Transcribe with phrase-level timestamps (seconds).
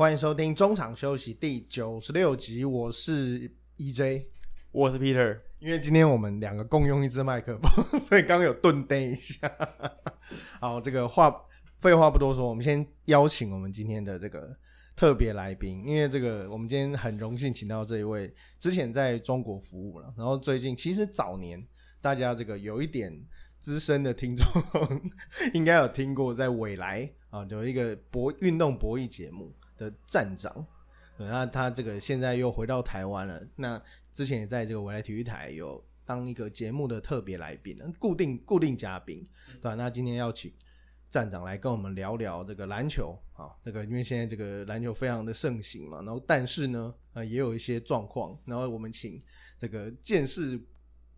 [0.00, 4.24] 欢迎收听中场休息第九十六集，我是 EJ，
[4.72, 5.38] 我是 Peter。
[5.58, 9.52] 因为今天我们两个共用一支麦克风， 所以刚刚有顿呆一下。
[10.58, 11.30] 好，这个话
[11.80, 14.56] 废话不多说，我们先邀请我们今天的这个
[14.96, 21.62] 特别来宾，因为这个我们今天很荣幸请到这一位，之前在中国服务了，然后最近其实早年
[22.00, 23.14] 大家这个有一点
[23.58, 24.46] 资深的听众
[25.52, 30.64] 应该有听过，在未来啊有一个博运动博弈节目的站长，
[31.16, 33.82] 那他这个现在又回到台湾了，那。
[34.12, 39.74] 之前也在这个未来体育台有当一个节目的特别来宾，固定固定嘉宾，对吧？
[39.76, 40.52] 那今天要请
[41.08, 49.18] 站长来跟我们聊聊这个篮球啊，这个因为现在这个篮球非常的盛行嘛，然后但是呢，呃，也有一些状况，然后我们请
[49.56, 50.60] 这个见识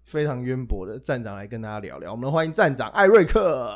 [0.04, 2.12] 非常渊博的站长来跟大家聊聊。
[2.12, 3.74] 我们欢迎站长艾瑞克。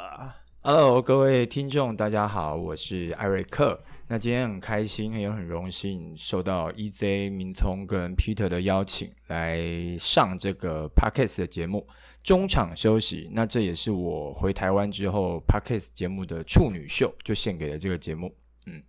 [0.61, 3.81] Hello，各位听众，大家好，我是艾瑞克。
[4.09, 9.59] 那今天很开心，也很荣幸受到 EZ 明聪跟 Peter 的邀请来
[9.99, 11.85] 上这个 Podcast 的节目。
[12.23, 18.33] 中场休息，那这也是我回台湾之后 Podcast 节目的处女秀，就献给了这个节目。
[18.67, 18.83] 嗯，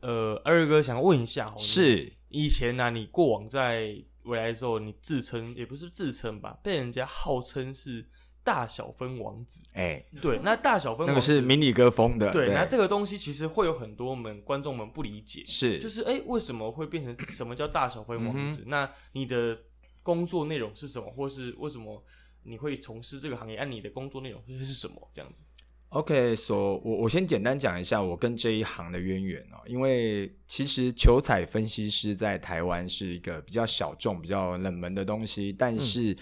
[0.00, 8.04] 呃，二哥想问一下，是以前呢，你过往在未来的时候，你自称也不是自称吧，被人家号称是。
[8.42, 18.64] 大小分王子，哎，对，那大小分那个是迷你歌风的，对，那这个东西其实会有很多我们观众们不理解，是，就是哎，为什么会变成什么叫大小分王子？
[18.66, 19.56] 那你的
[20.02, 22.02] 工作内容是什么，或是为什么
[22.44, 23.56] 你会从事这个行业？
[23.56, 25.10] 按你的工作内容是什么？
[25.12, 25.42] 这样子
[25.90, 36.16] ？OK，所我我先简单讲一下我跟这一行的渊源哦，因为其实球彩分析师在台湾是一个比较小众、比较冷门的东西，但是。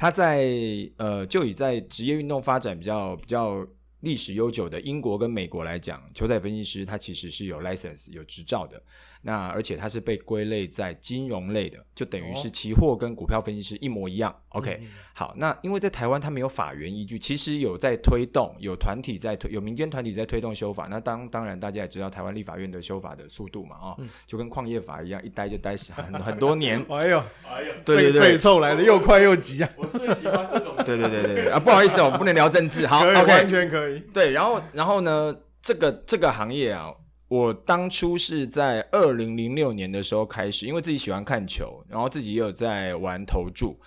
[0.00, 0.48] 他在
[0.96, 3.66] 呃，就以在职业运动发展比较比较
[4.00, 8.82] 历史悠久的英国跟美国来讲，球赛分析师他其实是有 license 有执照的。
[9.22, 14.34] 那而且它是被归类在金融类的，就等于是期货跟股票分析师一模一样。
[14.50, 14.80] OK，
[15.12, 20.86] 好，那因为在台湾它没有法源依据，其实有在推动，有团体在推，有民间团体在推动修法。
[20.90, 26.80] 那当当然大家也知道台湾立法院的修法的速度嘛，啊，就跟矿业法一样，一待就待很很多年。
[26.88, 29.68] 哎呦，哎呦，对对对，最臭来的又快又急啊！
[29.76, 30.74] 我最喜欢这种。
[30.84, 32.86] 对对对对啊，不好意思，我们不能聊政治。
[32.86, 34.00] 好，OK，完全可以。
[34.14, 36.90] 对，然后然后呢，这个这个行业啊。
[37.30, 43.78] 我当初是在二零零六年的时候开始，因为自己喜欢看球，然后自己也有在玩投注，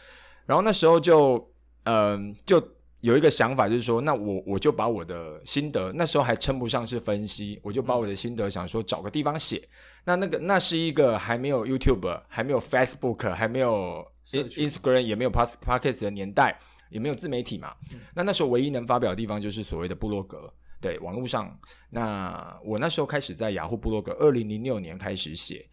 [0.45, 1.45] 然后那时候就，
[1.83, 2.65] 嗯，就
[3.01, 9.61] 有一个想法，就是说，那我我就把我的心得，那时候还称不上是分析，我就把我的心得想说找个地方写。
[10.05, 16.57] 那那个那是一个还没有 YouTube，还没有 Facebook，还没有 Instagram，也没有 Podcast 的年代，
[16.89, 17.73] 也没有自媒体嘛。
[18.15, 20.49] 那那时候唯一能发表的地方就是所谓的部落格。
[20.83, 21.57] 对，网络上，
[21.89, 25.66] 那我那时候开始在雅虎部落格，二零零六年开始写，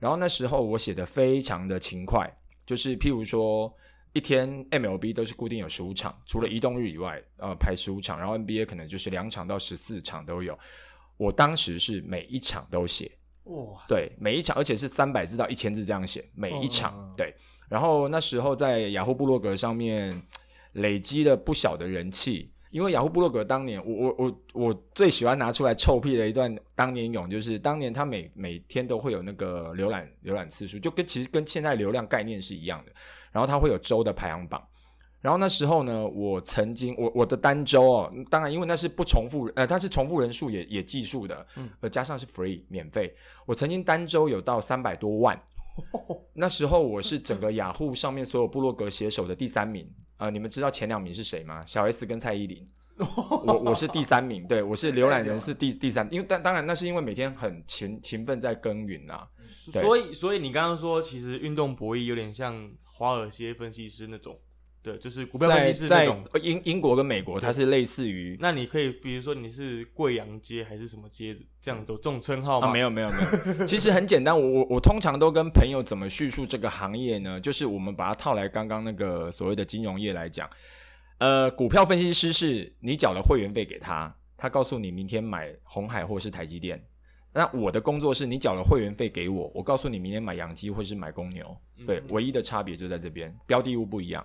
[0.00, 2.28] 然后那时候我写的非常的勤快，
[2.66, 3.72] 就是譬如说
[4.12, 10.58] 一天 MLB 都是固定有十五场，除了移动日以外，呃，排十五场，然后 NBA 可能就是两场到十四场都有，
[11.16, 13.12] 我当时是每一场都写，
[13.44, 17.32] 哇，对，每一场，而且是三百字到一千字这样写，每一场，对，
[17.68, 20.20] 然后那时候在雅虎部落格上面
[20.72, 22.50] 累积了不小的人气。
[22.76, 32.92] 因为雅虎布洛格当年，我我我我最喜欢拿出来臭屁的一段当年勇，就是当年他每每天都会有那个浏览浏览次数，就跟其实跟现在流量概念是一样的。
[33.32, 34.62] 然后他会有周的排行榜。
[35.22, 43.10] 然后那时候呢，我曾经我我的单周哦，当然因为那是不重复，呃，它是重复人数也也计数的，嗯，呃，加上是 free 免费，
[43.46, 45.40] 我曾经单周有到三百多万。
[46.34, 49.90] 那时候我是整个雅虎上面所有部落格写手的第三名。
[50.16, 51.64] 啊，你们知道前两名是谁吗？
[51.66, 52.66] 小 S 跟蔡依林，
[52.98, 59.28] 我我是第三名，对我是浏览人是第第三，因为当当然那是因为每天很勤勤奋在耕耘啊。
[59.48, 64.38] 所以所以你刚刚说，其实运动博弈有点像华尔街分析师那种。
[64.86, 66.06] 对，就是股票分析师在。
[66.40, 68.36] 英英国跟美国，它是类似于。
[68.40, 72.70] 那你可以，比如说你是贵阳街还是什么街，这样有这种称号吗？
[72.70, 73.16] 没有，没有，没
[73.58, 73.66] 有。
[73.66, 77.40] 其实很简单，我我我通常都跟朋友怎么叙述这个行业呢？
[77.40, 80.48] 就是我们把它套来刚刚那个所谓的金融业来讲。
[81.18, 86.80] 呃，股票分析师是你缴了会员费给他，他告诉你明天买红海或是台积电。
[87.32, 91.44] 那我的工作是你缴了会员费给我，我告诉你明天买洋基或是买公牛。
[91.84, 94.24] 对，唯一的差别就在这边，标的物不一样。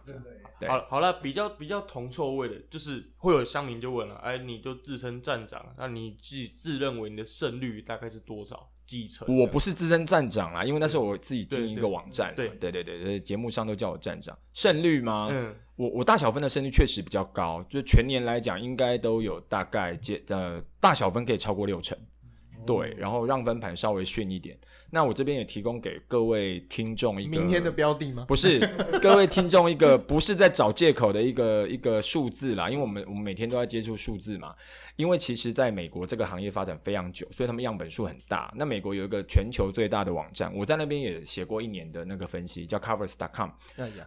[0.67, 8.69] 好，好了，比较比较铜臭味的，就是会有乡民就问了，哎，你就自称站长，那你自自认为你的胜率大概是多少？
[8.85, 9.25] 几成？
[9.39, 14.37] 我不是自称站长啦，因为那是我自己经营一个网站，对对对对，节目上都叫我站长。
[14.51, 15.29] 胜率吗？
[15.31, 21.97] 嗯，我我大小分的胜率确实比较高，就全年来讲应该都有大概接呃大小分可以超过六成。
[22.65, 24.57] 对，然后让分盘稍微逊一点。
[24.93, 28.25] 那我这边也提供给各位听众一个明天的标的吗？
[28.27, 28.59] 不是，
[29.01, 34.53] 各位听众一个不是在找借口的一个一个数字啦，因为我们我们每天都在接触数字嘛。
[34.97, 38.53] 因为其实在美国这个行业发展非常久，所以他们样本数很大。
[38.55, 43.49] 那美国有一个全球最大的网站，我在那边也写过一年的那个分析，叫 Covers.com。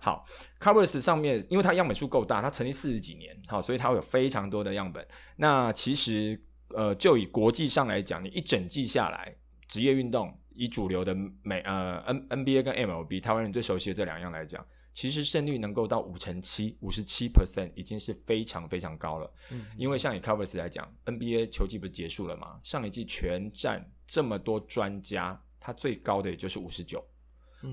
[0.00, 0.24] 好
[0.60, 5.04] ，Covers 上面，因为它样本数够大，它成立四十几年，好，所以它会有非常多的样本。
[5.36, 6.38] 那其实
[6.74, 9.36] 呃，就以国际上来讲，你一整季下来，
[9.68, 14.64] 职业运动以主流的美呃 N NBA 跟 MLB 台湾人最熟悉的这两样来讲。
[14.92, 19.28] 其实胜率能够到五成七，五十七 percent 已经是非常非常高了。
[19.50, 22.60] 嗯，因为像以 Covers 来讲，NBA 球季不是结束了吗？
[22.62, 27.04] 上一季全站这么多专家，他最高的也就是五十九。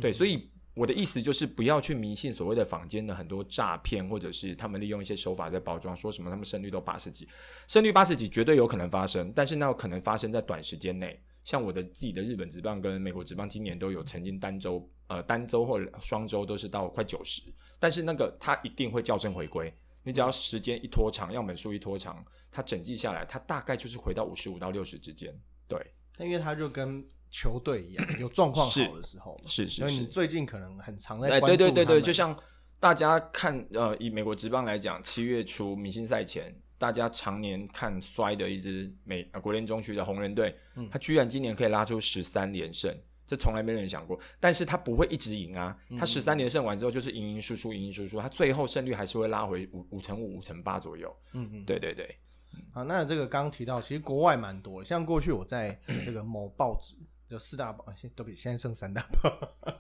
[0.02, 7.28] 对，所以我的意思就是不要去迷信所谓的坊间的很多诈骗，或者是他们利用一些手法在包装，说什么他们胜率都八十几，
[7.68, 11.22] 胜率八十几绝对有可能发生，但是那可能发生在短时间内。
[11.44, 17.42] 像我的自己的日本职棒跟美国职棒，今年都有曾经单周呃单周或双周都是到快九十，
[17.80, 19.74] 但是那个它一定会校正回归。
[20.04, 25.34] 你只要时间一拖长，样本数一拖长，它整季下来，它大概就是回到五十五到六十之间。
[25.68, 25.80] 对，
[26.18, 32.38] 那因为它就跟球队一样， 有状况好的时候，是是，所以你最近可能很常在哎，关注对对对对，就像
[32.80, 40.90] 大家看呃，以美国职棒来讲，七月初明星赛前，大家常年看衰的一支美呃国联中区的红人队，嗯。
[40.92, 42.96] 他居然今年可以拉出十三连胜，
[43.26, 44.20] 这从来没人想过。
[44.40, 45.98] 但是他不会一直赢啊，嗯。
[45.98, 51.16] 他十三连胜完之后就是赢赢输输赢赢输输，他最后胜率还是会拉回五五成五五成八左右。
[51.34, 52.14] 嗯嗯，对对对，
[52.74, 56.96] 啊，那这个刚刚提到，其实国外蛮多的，像过去我在这个某报纸，
[57.34, 59.72] 有四大报，现对不起，现在剩三大报，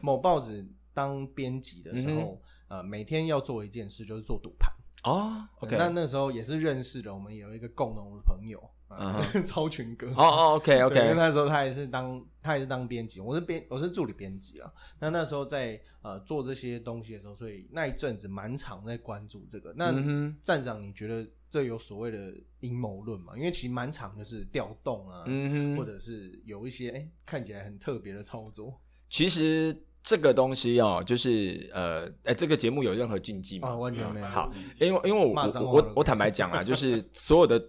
[0.00, 4.72] 某报纸当编辑的时候，呃，每天要做一件事，就是做赌盘。
[5.04, 8.58] 哦，OK，那那时候也是认识的，我们有一个共同的朋友，
[9.44, 10.08] 超群哥。
[10.12, 14.72] 哦哦，OK 对因为 OK，那时候他也是当他也是当编辑，我是编我是助理编辑啊。
[14.98, 19.74] 那那时候在呃做这些东西的时候，所以那一阵子蛮常在关注这个。
[19.76, 19.92] 那
[20.40, 23.36] 站长，你觉得这有所谓的阴谋论嘛？
[23.36, 28.76] 因为其实蛮常就是调动啊，嗯哼，或者是有一些哎、看起来很特别的操作
[29.08, 29.72] 其实
[30.02, 33.68] 这个东西哦，就是呃，哎，这个节目有任何禁忌吗？
[33.68, 34.26] 啊，完全没有。
[34.26, 37.64] 好，因为因为我我我我坦白讲啊，就 是所有的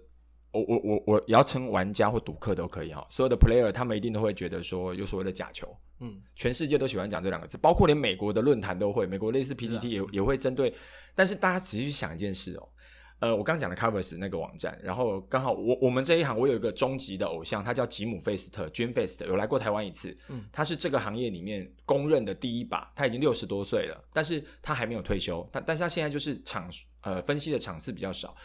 [0.51, 5.67] 我我我我也要称玩家或赌客都可以哈，所有的 player 他们一定都会觉得说有所谓的假球，
[5.99, 10.73] 嗯，全世界都喜欢讲这两个字，包括连美国的论坛都会，美国类似啊 PTT 也、也会针对，
[11.13, 12.67] 但是大家仔细去想一件事哦。
[13.19, 26.69] 呃，我刚讲的 Covers 那个网站，然后刚好我我们这一行，我有一个终极的偶像，他叫吉姆费斯特 （Jim Fest，有来过台湾一次，嗯，他是这个行业里面公认的第一把，他已经六十多岁了，但是他还没有退休，但但是他现在就是场
[27.01, 28.35] 呃分析的场次比较少。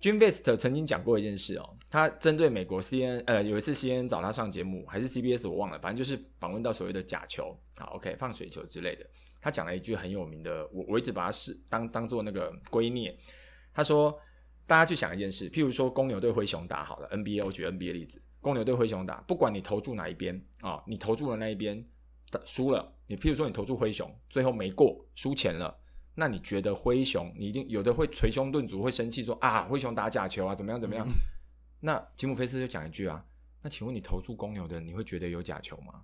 [0.00, 9.04] Jim Vest 曾经讲过一件事哦，他针对美国 CNN 呃有一次 CNN 找他上节目，还是 CBS 我忘了，反正就是访问到所谓的假球好，OK 放水球之类的，
[9.40, 13.12] 他讲了一句很有名的，我我一直把它是当当做那个圭臬。
[13.74, 14.18] 他说，
[14.66, 21.84] 大家去想一件事，譬如说公牛对灰熊打好了，NBA 我举 NBA 例子，公牛对灰熊打，不管你投注哪一边啊，你投注的那一边
[22.44, 25.76] 输了，你譬如说你投注灰熊，最后没过，输钱了。
[26.14, 31.06] 那你觉得灰熊，你一定有的会捶胸顿足，会生气说啊，灰熊打假球啊，怎么样怎么样？
[31.80, 33.24] 那吉姆菲斯就讲一句啊，
[33.60, 36.02] 那请问你投注公牛的，你会觉得有假球吗？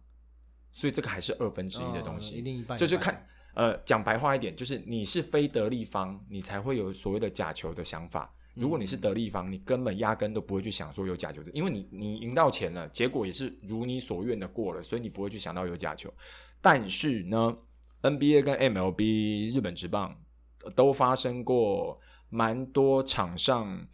[0.73, 8.33] 所以这个还是二分之一的东西，哦一定一半一半就是看呃，讲白话一点，就是你是非得利方，你才会有所谓的假球的想法。
[8.55, 16.13] 如果你是得利方，你根本压根都不会去想说有假球，因为你你赢到钱了，结果也是如你所愿的过了，所以你不会去想到有假球。
[16.61, 17.57] 但是呢
[18.03, 20.15] ，NBA 跟 MLB 日本职棒
[20.65, 23.87] 呃都发生过蛮多场上，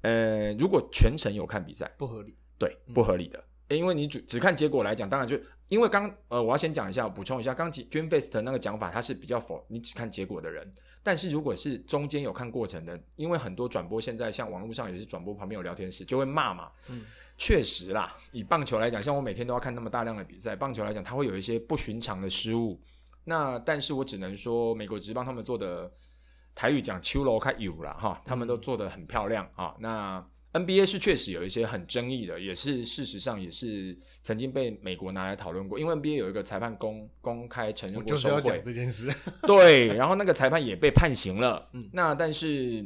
[0.00, 2.34] 呃，如果全程有看比赛，不合理。
[2.58, 3.42] 对，不合理的。
[3.68, 5.38] 诶因为你只只看结果来讲，当然就
[5.70, 10.68] 因为刚呃，我要先讲一下，补充一下，刚 Dream Fest 那个讲法，他是比较否你只看结果的人。
[11.00, 16.72] 但是如果是中间有看过程的，因为很多转播现在像网络上也是转播旁边有聊天室，就会骂嘛。
[16.88, 17.04] 嗯，
[17.38, 22.80] 确实啦，以棒球来讲，像我每天都要看那么大量的比赛，棒球来讲，它会有一些不寻常的失误。
[23.22, 25.88] 那但是我只能说，美国职棒他们做的
[26.52, 29.76] 台语讲秋楼开有了哈，他们都做的很漂亮啊。
[29.78, 39.08] 那 NBA 是确实有一些很争议的，也是事实上也是曾经被美国拿来讨论过，因为 NBA 有一个裁判公公开承认过受贿这件事。
[39.42, 41.68] 对，然后那个裁判也被判刑了。
[41.74, 42.84] 嗯那但是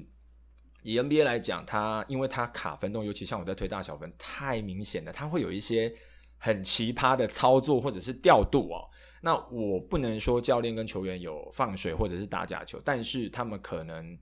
[0.83, 5.91] 以 NBA 来讲，他因为他卡分动，尤其像我在推大小分，太明显了，他会有一些
[6.37, 8.85] 很奇葩的操作或者是调度哦。
[9.23, 14.19] 那我不能说教练跟球员有放水或者是打假球，但是他们可能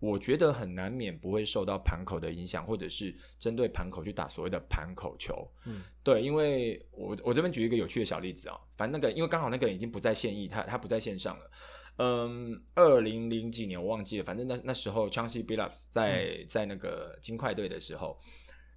[0.00, 5.48] 我觉得很难免不会受到盘口的影响，或者是针对盘口去打所谓的盘口球。
[5.66, 11.50] 嗯，对，因为我我这边举一个有趣的小例子啊，反正那个因为刚好那个人已经不在现役，他他不在线上了。
[11.98, 18.18] 嗯，二零零几年我忘记了，反正那那时候 Chauncey Billups 在、在那个金块队的时候，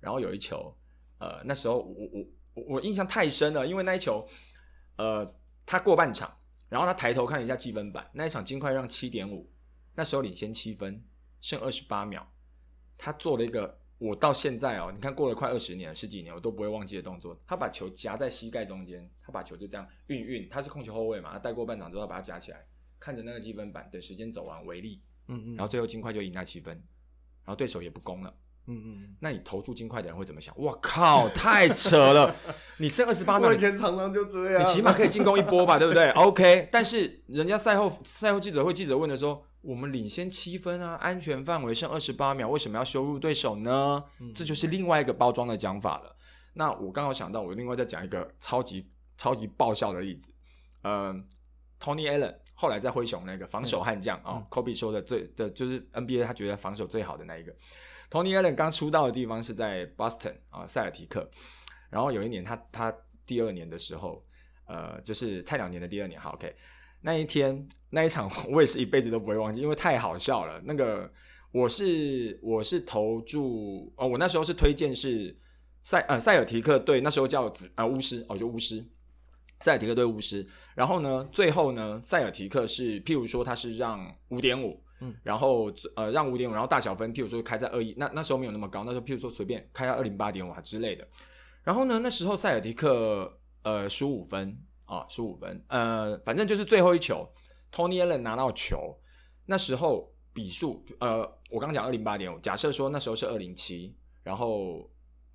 [0.01, 0.75] 然后有一球，
[1.20, 4.27] 呃，那时候我我我我印象太深了，因为那一球，
[4.98, 5.34] 呃，
[5.65, 6.38] 他过半场，
[6.68, 9.50] 然后他抬头看一下积分板，那一场金块让七点五，
[9.96, 11.01] 那时候领先七分，
[11.43, 12.25] 剩二十八秒，
[12.97, 22.65] 他做了一个我到现在哦，你看过了快二十年了，十几年我都不会忘记的动作，他把球夹在膝盖中间，他把球就这样运运，他是控球后卫嘛，他带过半场之后把它夹起来，
[22.97, 26.73] 看着那个积分板，等时间走完为例，嗯嗯，然后最后金块就赢那七分，
[27.43, 28.33] 然后对手也不攻了。
[28.65, 30.55] 嗯嗯那你投注金块的人会怎么想？
[30.57, 32.33] 我靠，太扯了！
[32.77, 44.03] 你剩二十八嗯，秒，我以前常常就这样，你起码可以进攻一波吧，对不对？OK，但是人家赛后赛后记者会记者问的说，我们领先七分啊，安全范围剩二十八秒，为什么要羞辱对手呢？
[44.36, 46.15] 这就是另外一个包装的讲法了。
[46.53, 50.32] 那我刚好想到，我另外再讲一个超级超级爆笑的例子，
[50.84, 51.25] 嗯、
[51.79, 57.55] t o n y Allen 后来在灰熊那个防守悍将啊、k o b e 说的最的就是 NBA 他觉得防守最好的那一个。
[58.12, 61.27] Tony Allen 刚出道的地方是在 Boston 啊，塞尔提克。
[61.89, 62.93] 然后有一年他他
[63.25, 64.24] 第二年的时候，
[64.65, 66.55] 呃，就是菜鸟年的第二年，好 OK，
[67.01, 70.59] 那一天那一场 我也是一辈子都不会忘记，因为太好笑了。
[70.65, 71.09] 那个
[71.51, 75.38] 我是我是投注哦，我那时候是推荐是
[75.83, 78.83] 塞呃塞尔提克队，那时候叫紫呃巫师哦，就巫师。
[79.62, 80.45] 塞尔提克对巫师，
[80.75, 91.07] 然后呢，最后呢，塞尔提克是譬如说他是让五点五，嗯，然后呃让五点五，然后大小分譬如说开在二一，那那时候没有那么高，那时候譬如说随便开到二零八点五啊之类的。
[91.63, 97.25] 然后呢，那时候塞尔提克呃输五分啊，输五分，呃，反正就是最后一球
[97.74, 98.96] ，Tony Allen 拿到球，
[99.46, 104.89] 那时候比数呃，我刚讲二零八点五，假设说那时候是二零七，然后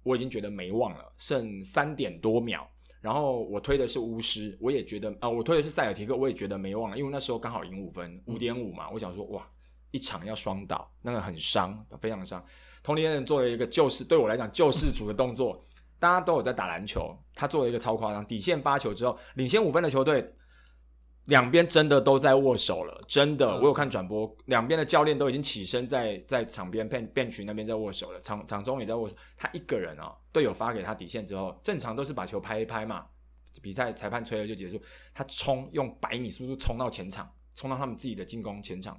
[0.05, 2.67] 我已经觉得没望了，剩三点多秒。
[3.01, 9.49] 然后我推的是巫师，我也觉得啊、呃我推的是塞尔提克，我也觉得没望了，因为那时候刚好赢五分，五点五嘛，我想说哇，
[9.93, 12.45] 一场要双倒，那个很伤，非常伤。
[12.85, 15.65] tony 做了一个救世，对我来讲救世主的动作，
[16.01, 20.29] 大家都有在打篮球，他做了一个超夸张，底线发球之后，领先五分的球队，
[21.29, 33.05] 两边真的都在握手了，真的，我有看转播，两边的教练都已经起身在在场边变变群那边在握手了，场场中也在握手，他一个人哦，队友发给他底线之后，正常都是把球拍一拍嘛，
[33.61, 34.81] 比赛裁判吹了就结束，
[35.13, 38.99] 他冲用百米速度冲到前场，冲到他们自己的进攻前场，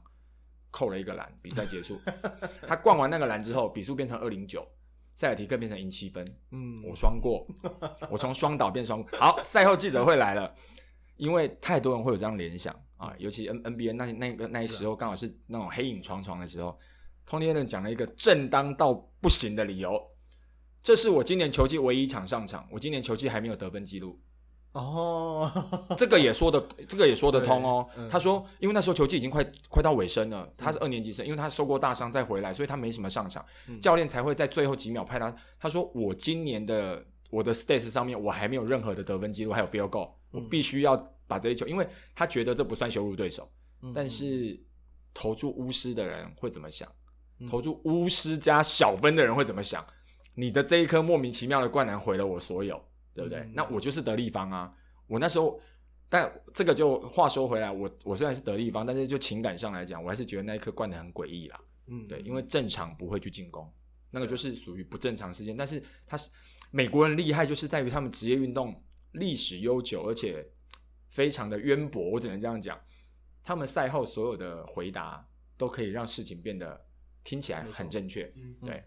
[0.70, 2.00] 扣了一个篮，比赛结束。
[2.68, 4.64] 他灌完那个篮之后，比数变成二零九，
[5.16, 7.48] 塞尔提克变成赢七分，嗯，我双过，
[8.12, 9.04] 我从双倒变双。
[9.14, 10.54] 好，赛后记者会来了，
[11.20, 16.76] 因为太多人会有这样联想啊，尤其 N NBA 那那个那时候刚好是那种黑影幢幢的时候
[17.30, 20.02] ，Tony Allen 讲了一个正当到不行的理由，
[20.82, 24.20] 这是我今年球季唯一一场上场，我今年球季还没有得分记录，
[24.72, 25.52] 哦，
[25.98, 27.88] 这个也说的，这个也说得通哦。
[27.98, 35.36] 嗯他说，因为那时候球季已经快快到尾声了，他是二年级生，因为他受过大伤再回来，所以他没什么上场，嗯教练才会在最后几秒派他。
[35.60, 40.96] 他说，我今年的我的 stats 上面我还没有任何的得分记录，还有 field goal，我必须要
[41.28, 43.50] 把这一球，因为他觉得这不算羞辱对手。
[43.82, 44.60] 嗯但是
[45.14, 46.90] 投注巫师的人会怎么想？
[47.40, 49.86] 嗯投注巫师加小分的人会怎么想？
[50.36, 52.82] 你的这一颗莫名其妙的灌篮毁了我所有，
[53.14, 53.40] 对不对？
[53.40, 54.74] 嗯那我就是得力方啊！
[55.08, 55.60] 我那时候，
[56.08, 61.60] 但这个就话说回来，我我虽然是得力方，但是就情感上来讲，我还是觉得那一颗灌的很诡异啦。
[61.88, 63.70] 嗯，对，因为正常不会去进攻，
[64.12, 65.58] 那个就是属于不正常事件。
[65.58, 66.30] 但是他是
[66.70, 70.48] 美国人厉害，就是在于他们职业运动历史悠久，而且
[71.10, 72.12] 非常的渊博。
[72.12, 72.80] 我只能这样讲，
[73.44, 76.86] 他们赛后所有的回答都可以让事情变得
[77.24, 78.32] 听起来很正确。
[78.36, 78.84] 嗯对，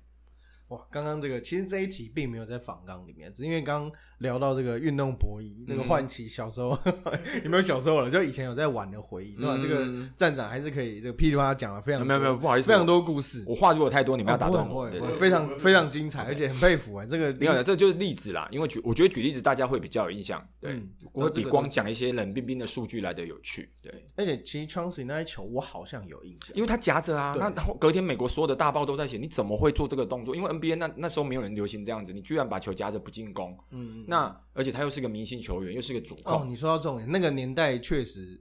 [0.73, 6.71] 哇，刚刚这个其实这一题并没有在访纲里面，只因为刚刚聊到这个运动博弈，这个唤起小时候、
[7.45, 8.11] 有没有小时候了？
[8.11, 9.55] 就以前有在玩的回忆，对吧？
[9.59, 14.91] 嗯这个站长还是可以这个噼里啪啦讲了非常多没有没有，不好意思，非常多故事，我话如果太多，你们要打断我。
[15.21, 18.49] 非常非常精彩，而且很佩服哎，这个没有的，这就是例子啦。
[18.51, 23.93] 因为举，我觉得举例子大家会比较有印象，对，嗯会比光讲一些冷冰冰的数据来的有趣，对。
[24.17, 30.35] 而且其实 Chauncey 那一球我好像有印象，因为他夹着啊，对那然后隔天美国所有的大报都在写，你怎么会做这个动作？
[30.35, 38.41] 因为 NBA 那那时候没有人流行这样子，你居然把球夹着不进攻，嗯，那而且他又是个明星球员，又是个主哦，控，你说到重点，那个年代确实，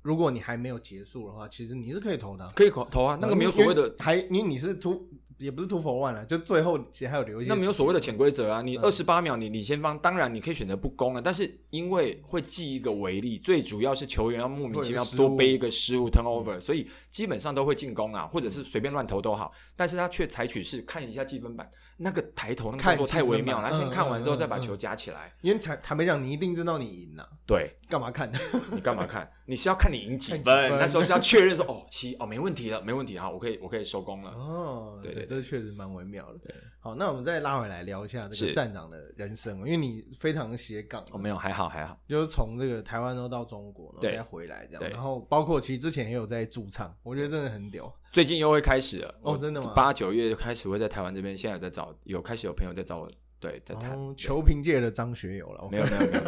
[0.00, 5.08] 如果你还没有结束的话，其实你是可以投的啊、可以投投啊，那个没有所谓的还因为你是突
[5.42, 8.66] 也不是 two for one 啊，就最后其实还有留一些那没有所谓的潜规则啊，嗯。
[8.66, 21.68] 你二十八秒你你先方，当然你可以选择不攻了，但是因为会记一个违例，最主要是球员要莫名其妙多背一个失误 turnover，所以基本上都会进攻啊，或者是随便乱投都好，但是他却采取是看一下积分板，
[22.02, 27.76] 那个抬头那个看动作太微妙了，他先看完之后再把球夹起来，因为坦坦白讲，你一定知道你赢了、对。
[27.88, 28.32] 干嘛看？
[28.72, 29.30] 你干嘛看？
[29.44, 34.30] 你是要看你赢几看分，那时候是要确认说哦七哦没问题了，没问题好，我可以我可以收工了。
[34.30, 36.40] 哦，对对这确实蛮微妙的。
[36.80, 44.16] 好，那我们再拉回来聊一下这个站长的人生，因为你非常斜杠，哦没有还好还好，就是从这个台湾都到中国，然后对。
[44.16, 47.94] 再回来这样，然后包括其实之前也有在驻唱，我觉得真的很屌。
[48.12, 49.08] 最近又会开始了。
[49.22, 49.72] 哦我真的吗？
[49.74, 53.92] 八九月开始会在台湾这边，现在在找有开始有朋友在找我，对，在谈。
[53.92, 55.50] 哦，球评界的张学友。
[55.54, 56.20] 了，没有没有没有，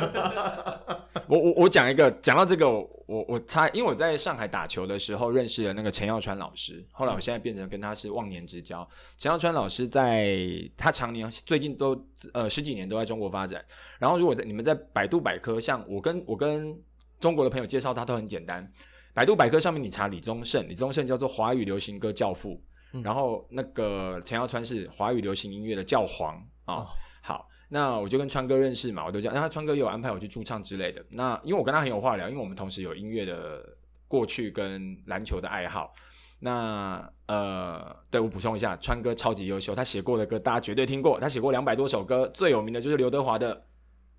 [1.28, 8.88] 我我我讲一个，讲到这个，我我差，因为我在上海打球的时候认识了那个陈耀川老师，后来我现在变成跟他是忘年之交。
[9.18, 10.38] 陈耀川老师在
[10.78, 11.94] 他常年最近都
[12.32, 13.62] 呃十几年都在中国发展，
[13.98, 16.74] 然后如果在你们在百度百科，像我跟我跟
[17.20, 18.66] 中国的朋友介绍他都很简单，
[19.14, 22.60] 百度百科上面你查李宗盛，李宗盛叫做华语流行歌教父，
[23.02, 26.74] 然后那个陈耀川是华语流行音乐的教皇啊。
[26.74, 26.86] 哦
[27.22, 31.02] 好，那我就跟川哥认识嘛，我就讲，那他川哥也有安排我去驻唱之类的。
[31.08, 33.64] 那因为我跟他很有话聊，因为我们同时有音乐的
[34.06, 35.94] 过去跟篮球的爱好。
[36.38, 43.56] 那呃，对我补充一下，川哥超级优秀，他写过的歌大家绝对听过，他写过两百多首歌，最有名的就是刘德华的《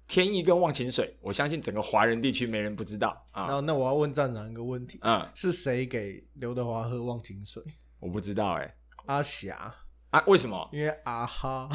[0.08, 3.46] 天意》跟《忘情水》，我相信整个华人地区没人不知道啊。
[3.48, 7.64] 那那我要问站长一个问题，嗯，是谁给刘德华喝忘情水？
[8.00, 8.74] 我不知道哎、
[9.08, 9.74] 阿霞，
[10.16, 10.70] 啊，为什么？
[10.72, 11.68] 因为啊哈，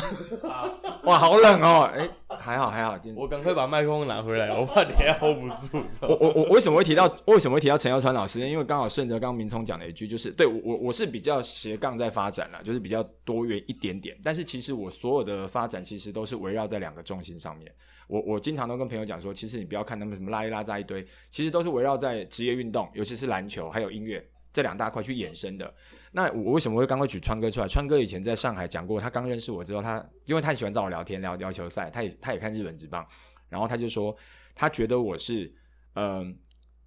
[1.04, 1.82] 哇，好冷哦！
[1.94, 5.84] 哎、还好还好，今天我赶快把麦克风拿回来， 我怕等一下 hold 不住。
[5.92, 8.48] 知道吗我我我为什么会提到为什么会提到陈耀川老师呢？
[8.48, 14.18] 因为刚好顺着刚刚明聪讲的一句，就是对我我我是比较斜杠在发展了，就是比较多元一点点。
[14.24, 17.70] 但是其实我所有的发展其实都是围绕在两个重心上面。
[18.08, 25.74] 我我经常都跟朋友讲说，其实你不要看他们什么拉一拉扎一堆，其实都是围绕在职业运动，尤其是篮球还有音乐这两大块去衍生的。
[26.12, 27.68] 那我为什么会刚会举川哥出来？
[27.68, 33.06] 川哥以前在上海讲过，他刚认识我之后，他因为他喜欢找我聊天聊聊球赛，他也他也看日本职棒，
[33.48, 34.16] 然后他就说
[34.54, 35.52] 他觉得我是
[35.94, 36.36] 嗯、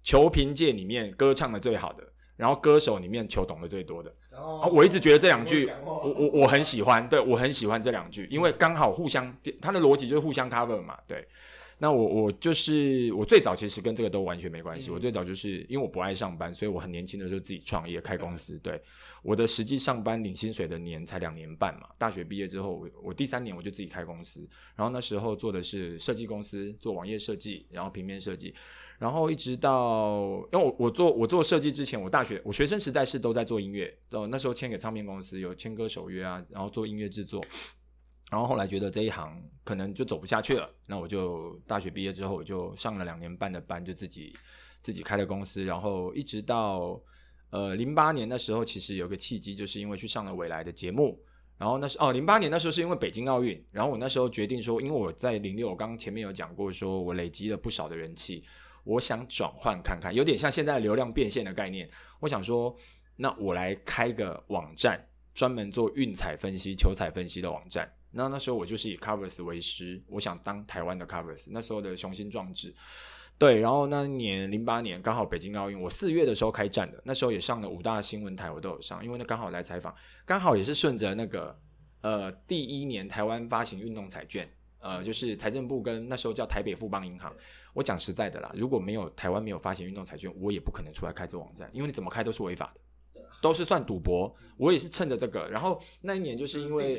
[0.02, 2.02] 球评界里面歌唱的最好的，
[2.36, 4.10] 然后歌手里面球懂得最多的。
[4.34, 11.26] 啊，我一直觉得这两句，我我我很喜欢，对我很喜欢这两句，因为刚好互相，他的逻辑就是互相 cover 嘛，对。
[11.78, 18.58] 那我我就是我最早其实跟这个都完全没关系，我最早就是因为我不爱上班，所以我很年轻的时候自己创业开公司。
[18.60, 18.80] 对，
[19.22, 28.54] 我的实际上班领薪水的年才两年半嘛，大学毕业之后，我我第三年我就自己开公司，然后那时候做的是设计公司，做网页设计，然后平面设计，
[28.98, 37.44] 然后一直到，因为我我做我做设计之前，我大学我学生时代是都在做音乐，呃，那时候签给唱片公司，有签歌手约啊，然后做音乐制作，
[38.30, 44.32] 然后后来觉得这一行可能就走不下去了，那我就大学毕业之后，我就上了两年半的班，就自己
[44.82, 47.00] 自己开了公司，然后一直到
[47.50, 51.22] 呃零八年那时候，其实有个契机，就是因为去上了未来的节目。
[51.56, 58.44] 然后那是哦，零八年那时候是因为北京奥运，然后我那时候决定说，因为我在零六，我刚刚前面有讲过，说我累积了不少的人气，
[58.82, 61.88] 我想转换看看，有点像现在流量变现的概念。
[62.18, 62.76] 我想说，
[63.14, 65.00] 那我来开个网站，
[65.32, 67.88] 专门做运彩分析、球彩分析的网站。
[68.14, 72.74] 那那时候我就是以 Covers 为师，我想当台湾的 Covers，那时候的雄心壮志。
[73.36, 79.92] 对，然后那年零八年刚好北京奥运，我四月的时候开战的，那时候也上了五大新闻台，我都有上，因为那刚好来采访，
[80.24, 81.58] 刚好也是顺着那个
[82.02, 84.48] 呃第一年台湾发行运动彩券，
[84.78, 87.34] 呃就是财政部跟那时候叫台北富邦银行。
[87.72, 92.80] 我讲实在的啦，如果没有台湾没有发行运动彩券，我也不可能出来开这网站，因为你怎么开都是违法的。
[93.44, 96.98] 都是算赌博，我也是趁着这个，然后那一年就是因为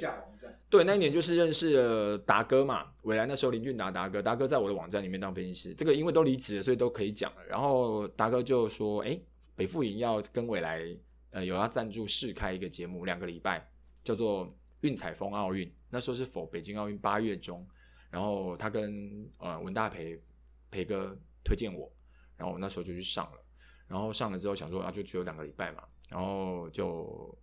[0.69, 7.43] 对，那一年就是认识了达哥嘛，未来那时候林俊达达哥，达哥在我的网站里面当分析师，这个因为都离职了，所以都可以讲了。
[7.47, 9.19] 然后达哥就说：“哎，
[9.55, 10.85] 北富营要跟未来
[11.31, 13.67] 呃有要赞助试开一个节目，两个礼拜，
[14.03, 15.67] 叫做运彩风奥运。
[15.89, 17.67] 那时候是否北京奥运八月中，
[18.11, 20.21] 然后他跟呃文大培
[20.69, 21.91] 培哥推荐我，
[22.37, 23.39] 然后我那时候就去上了。
[23.87, 27.37] 然后上了之后想说啊，就只有两个礼拜嘛，然后就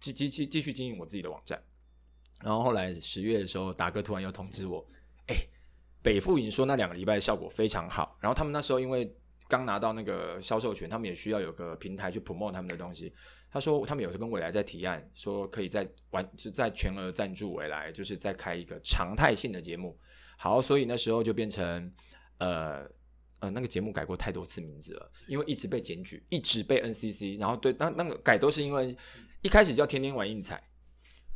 [0.00, 1.62] 继继继继续经营我自己的网站。
[2.42, 4.84] 然后后来十月的时候，达哥突然又通知我，
[5.26, 5.36] 哎，
[6.02, 8.16] 北富营说那两个礼拜效果非常好。
[8.20, 9.14] 然后他们那时候因为
[9.46, 13.12] 刚拿到那个销售权，他们也需要有个平台去 promote 他们的东西。
[13.50, 19.98] 他说他们有跟未来在提案，说可以在完就在全额赞助未来，就是再开一个常态性的节目。
[20.38, 21.92] 好，所以那时候就变成
[22.38, 22.88] 呃。
[23.40, 28.94] 呃，那个节目改过太多次名字了，因为一直被检举，一直被 NCC，然后对，那那个改都是因为
[29.40, 30.62] 一开始叫天天玩运彩，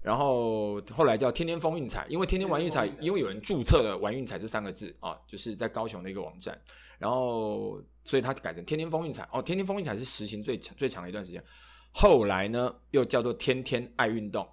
[0.02, 6.60] 然后后来叫天天风运彩，因为天天玩运彩，因为有人注册了“玩运彩”这三个字啊，就是在高雄的一个网站，
[6.98, 9.26] 然后所以它改成天天风运彩。
[9.32, 11.42] 哦，天天风运彩是实行最长最长的一段时间。
[11.90, 14.46] 后来呢，又叫做天天爱运动，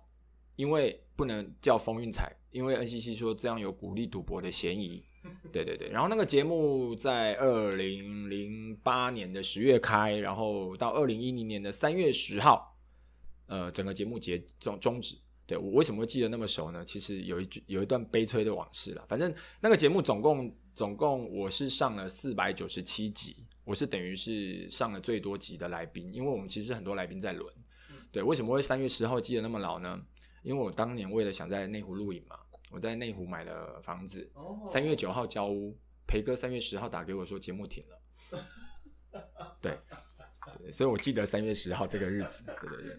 [0.56, 5.04] 因为不能叫风运彩，因为 NCC 说这样有鼓励赌博的嫌疑。
[5.52, 12.76] 对对对，然后那个节目在二零零八年的十月开，然后到二零一零年的三月十号，
[13.48, 15.16] 呃，整个节目结终终止。
[15.46, 16.84] 对我为什么会记得那么熟呢？
[16.86, 19.04] 其实有一句有一段悲催的往事了。
[19.08, 23.36] 反正那个节目总共总共我是上了四百九十七集，
[23.66, 27.54] 我是等于是上了最多集的来宾，因为我们其实很多来宾在轮。
[28.12, 30.02] 对，为什么会三月十号记得那么牢呢？
[30.44, 32.38] 因为我当年为了想在内湖录影嘛，
[32.72, 34.32] 我在内湖买了房子，
[34.66, 38.42] 三月九号交屋，培哥三月十号打给我说节目停了。
[39.62, 39.78] 对，
[40.60, 42.44] 对，所以我记得三月十号这个日子。
[42.46, 42.98] 对对对。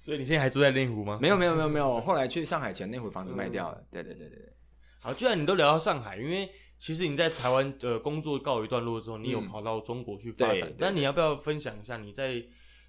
[0.00, 1.18] 所以你现在还住在内湖吗？
[1.18, 3.82] 没有没有没有没有，后来去上海前，内湖房子卖掉了。
[3.90, 4.52] 对对对对对。
[5.00, 10.70] 好，既然你都聊到上海，因为其实你在台湾的工作告一段落之后，你有跑到中国去发展。
[10.78, 12.44] 但你要不要分享一下你在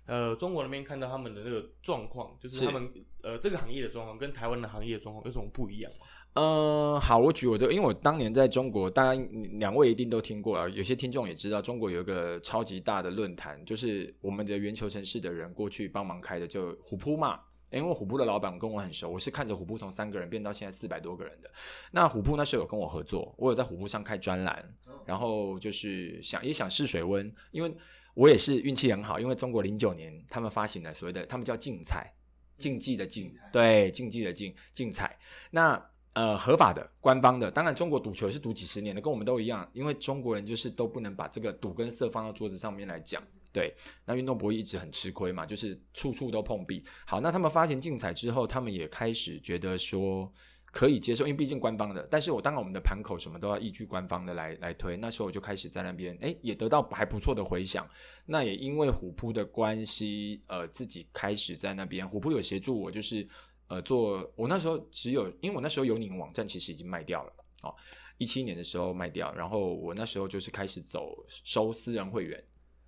[0.06, 2.90] 呃中国那边看到他们的那个状况，就是他们
[3.22, 6.06] 呃这个行业的状况跟台湾的行业状况有什么不一样吗？
[6.34, 9.22] 嗯，好，我举我这个，因为我当年在中国，大家
[9.54, 17.40] 两位一定都听过啊，有些听众也知道，中国有一个超级大的论坛，就是我们的圆球城市的人过去帮忙开的，就虎扑嘛。
[17.72, 21.50] 因为虎扑的老板跟我很熟，我是看着虎扑从三个人变到现在四百多个人的。
[21.92, 24.64] 那虎扑那时候有跟我合作，我有在虎扑上开专栏，
[25.06, 27.76] 然后就是想也想试水温，因为
[28.16, 32.12] 我也是运气很好，因为中国零九年他们发行了所谓的，他们叫竞彩，
[32.58, 35.16] 竞技的竞，对，竞技的竞，竞彩。
[35.52, 35.80] 那
[36.14, 43.22] 呃，合法的、官方的，当然中国赌球是赌几十年的，跟我们都一样，因为中国人就是都不能把这个赌跟色放到桌子上面来讲。
[43.52, 43.74] 对，
[44.06, 46.82] 那运动博弈一直很吃亏嘛，就是处处都碰壁。
[47.06, 50.32] 好，那他们发行竞彩之后，他们也开始觉得说
[50.76, 52.06] 可以接受，因为毕竟官方的。
[52.12, 54.98] 但是我当然我们的盘口什么都要依据官方的来来推。
[54.98, 57.90] 那时候我就开始在那边，哎，也得到还不错的回响。
[58.26, 63.26] 那也因为虎扑的关系，呃，自己开始在那边，虎扑有协助我，就是。
[63.68, 67.34] 呃，做我那时候只有，因为我那时候有你们网站其实已经卖掉了，
[67.64, 67.74] 哦，
[68.20, 72.44] 一七年的时候卖掉，然后我那时候就是开始走收私人会员，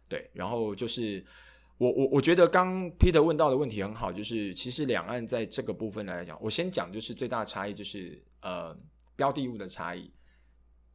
[0.08, 1.26] 对，然后就是
[1.77, 8.75] 我我我觉得刚 Peter 问到的问题很好，就是其实两岸在这个部分来讲，我先讲就是最大的差异就是呃
[9.15, 10.11] 标的物的差异，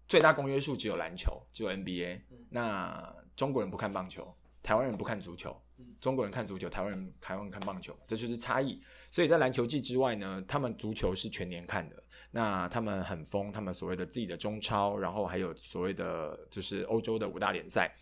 [0.08, 5.56] 最大公约数只有篮球，只有 NBA，那中国人不看棒球，台湾人不看足球，
[6.00, 8.80] 中国人看足球，台湾人台湾看棒球，这就是差异。
[9.10, 11.96] 所以在篮球季之外呢，他们足球是全年看的。
[12.34, 17.94] 那他们很疯，他们所谓的自己的中超，然后还有所谓的就是欧洲的五大联赛。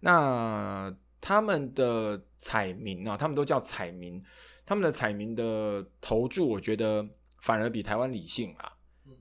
[0.00, 4.22] 那他们的彩民啊，他们都叫彩民，
[4.64, 7.06] 他们的彩民的投注，我觉得
[7.42, 8.72] 反而比台湾理性啊。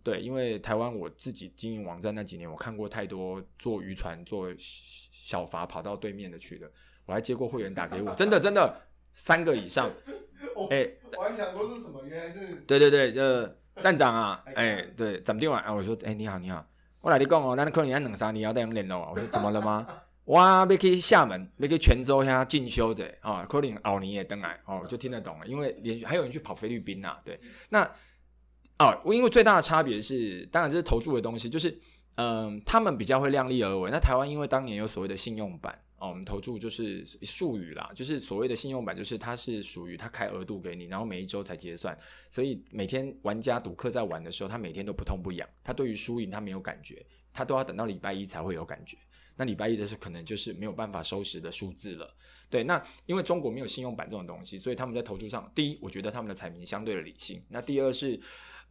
[0.04, 6.72] 对，因为台湾我自己经营网站那几年，我看过太多坐渔船、坐小筏跑到对面的去的，
[7.06, 8.82] 我还接过会员打给我， 真的真的
[9.14, 9.92] 三个以上。
[10.70, 15.74] 哎，我还想说是什么，原来是对对对，这 站长啊，哎，对，怎么定啊？
[15.74, 16.66] 我说，哎，你好，你好，
[17.02, 19.10] 我来你讲哦，那可能要两三年要带人联络啊。
[19.12, 19.88] 我说怎么了吗？
[20.26, 27.84] 哇，要去厦门，要去泉州遐进修者啊，可能奥尼也登来哦，就听得懂了，因为连续还有人去跑菲律宾呐，对，那
[28.80, 31.78] 哦，因为最大的差别是，当然这是投注的东西，就是
[32.16, 33.92] 嗯，他们比较会量力而为。
[33.92, 35.80] 那台湾因为当年有所谓的信用版。
[35.98, 41.98] 哦，我们投注就是术语啦，就是所谓的信用版，就是它是属于它开额度给你，然后每一周才结算，
[42.30, 48.98] 所以每天玩家赌客在玩的时候，他每天都不痛不痒，他对于输赢他没有感觉，他都要等到礼拜一才会有感觉。
[49.36, 52.08] 那礼拜一的时候可能就是没有办法收拾的数字了。
[52.50, 57.44] 对，那因为中国没有信用版这种东西，所以他们在投注上，第一，我觉得他们的彩民相对的理性。
[57.50, 58.20] 那第二是。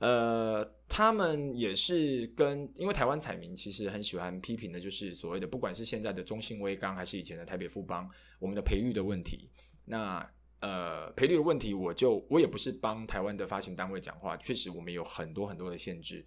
[0.00, 9.48] 呃，他们也是跟，因为台湾彩民其实很喜欢批评的，就是所谓的不管是现在的中信威刚，还是以前的台北富邦，我们的赔率的问题。
[9.84, 10.28] 那
[10.60, 16.26] 呃，赔率的问题，我就我也不是帮台湾的发行单位讲话，确实我们有很多很多的限制，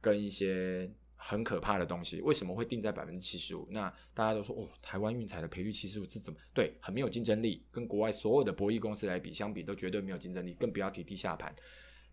[0.00, 0.90] 跟一些
[1.24, 2.20] 很可怕的东西。
[2.20, 3.66] 为什么会定在百分之七十五？
[3.70, 6.38] 那大家都说哦，台湾运彩的赔率七十五是怎么？
[6.52, 11.54] 对，很没有竞争力，跟国外所有的博弈公司来比，相比都绝对没有竞争力，更不要提地下盘。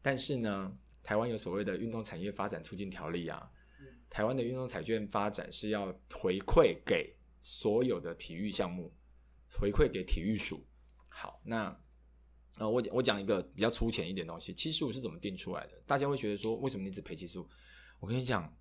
[0.01, 0.77] 但是呢？
[1.01, 3.49] 台湾有所谓的运动产业发展促进条例啊，
[4.09, 8.93] 台湾的运动彩券发展是要回馈给所有的体育项目，
[9.57, 10.63] 回馈给体育署。
[11.07, 11.75] 好，那
[12.57, 15.81] 呃，我我讲一个比较粗浅一点东西，七十五是怎么定出来的？
[15.87, 17.49] 大家会觉得说，为什么你只赔七十五？
[17.99, 18.53] 我跟你讲，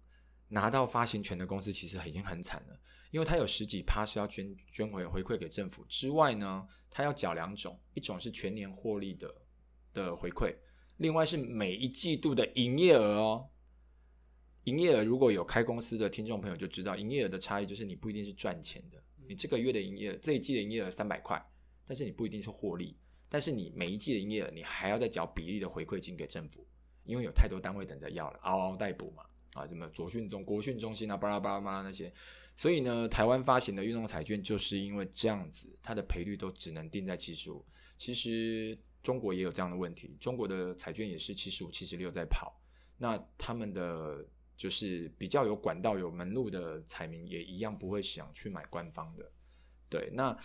[0.48, 2.80] 拿到发行权的公司其实已经很惨了，
[3.10, 9.34] 因为它有十几趴是要捐捐回回馈给政府之外呢，它要缴两种，一种是全年获利的
[9.92, 10.54] 的回馈。
[10.96, 13.48] 另外是每一季度的营业额哦。
[14.64, 21.42] 营业额如果有开公司的听众朋友就知道，营业额的差异就是你不一定是赚钱的，你这个月的营业额这一季的营业额三百块，
[21.86, 26.66] 但是你不一定是获利，但是你每一季的营业额你还要再缴比例的回馈金给政府，
[27.04, 32.12] 因为有太多单位等着要了，嗷嗷待哺嘛，啊，什么左训中、国训中心啊，巴拉巴拉巴拉那些，
[32.56, 37.64] 所以呢，台湾发行的运动彩券就是因为这样子，它的赔率都只能定在七十五。
[37.96, 42.60] 其实中国也有这样的问题，中国的彩券也是七十五、七十六在跑，
[42.96, 44.26] 那他们的。
[44.58, 49.30] 就是比较有管道、有门路的彩民也一样不会想去买官方的，
[49.88, 50.10] 对。
[50.12, 50.36] 那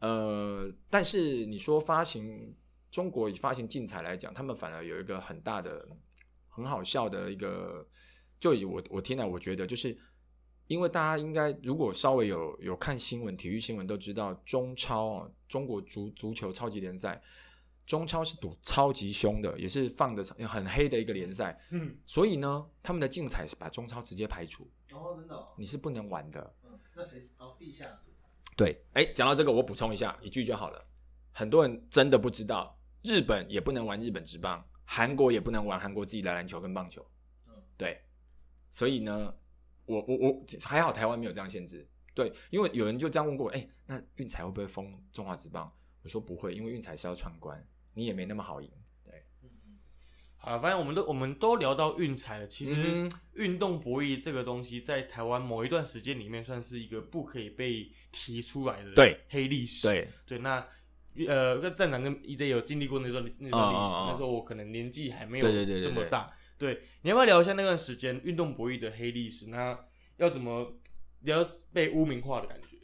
[0.00, 2.52] 呃，但是你说发行
[2.90, 5.88] 中国发行竞彩来讲，他们反而有一个很大的、
[6.48, 7.88] 很好笑的一个，
[8.40, 9.96] 就以我我听来，我觉得就是
[10.66, 17.22] 因为大家应该如果稍微有有看新闻、体育新闻都知道，中超啊，中国足足球超级联赛。
[17.86, 21.58] 中超是赌超级凶的，也是放的很黑的一个联赛。
[21.70, 24.62] 嗯， 所以呢，他们的竞彩是把中超直接排除。
[24.92, 26.54] 哦，真的，你是不能玩的。
[26.62, 27.28] 嗯，那谁？
[27.38, 28.12] 哦，地下赌。
[28.56, 30.86] 对，哎，讲到这个，我补充一下一句就好了。
[31.32, 37.04] 很多人真的不知道，日本也不能玩日本职棒，韩国也不能玩韩国自己的篮球跟棒球。
[37.48, 38.00] 嗯，对。
[38.70, 39.34] 所以呢，
[39.86, 41.86] 我我我还好，台湾没有这样限制。
[42.14, 45.72] 对，因为有人就这样问过，哎，那运彩会不会封中华职棒？
[46.02, 47.66] 我说不会，因为运彩是要闯关。
[47.92, 48.70] 你也没那么好赢，
[49.04, 49.24] 对，
[50.36, 52.46] 好，反正我们都我们都聊到运彩了。
[52.46, 59.88] 其实运动博弈这个东西，在台湾某一段时间里面，算是一个不可以被提出来的对黑历史。
[59.88, 60.64] 对对，那
[61.26, 66.32] 呃，站长跟 EJ 有经历过那段那段历史，那时候我可能年纪还没有这么大。
[66.60, 69.48] 对，你要不要聊一下那段时间运动博弈的黑历史？
[69.48, 69.76] 那
[70.18, 70.76] 要怎么
[71.22, 72.76] 聊被污名化的感觉？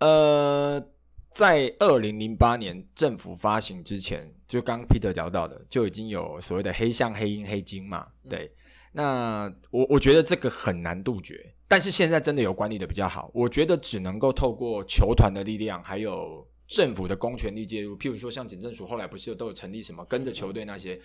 [0.00, 0.84] 呃。
[1.32, 8.06] 在二零零八年政府发行之前，就刚 Peter 聊到的，就已经有所谓的黑象、黑鹰、黑金嘛。
[8.26, 8.50] 对，
[8.92, 13.30] 那我我觉得这个很难杜绝，但是现在真的有管理的比较好。
[13.34, 17.94] 我觉得只能够透过球团的力量，还有政府的公权力介入。
[17.98, 20.98] 譬如说，像警政署后来不是都有成立什么跟着球队那些。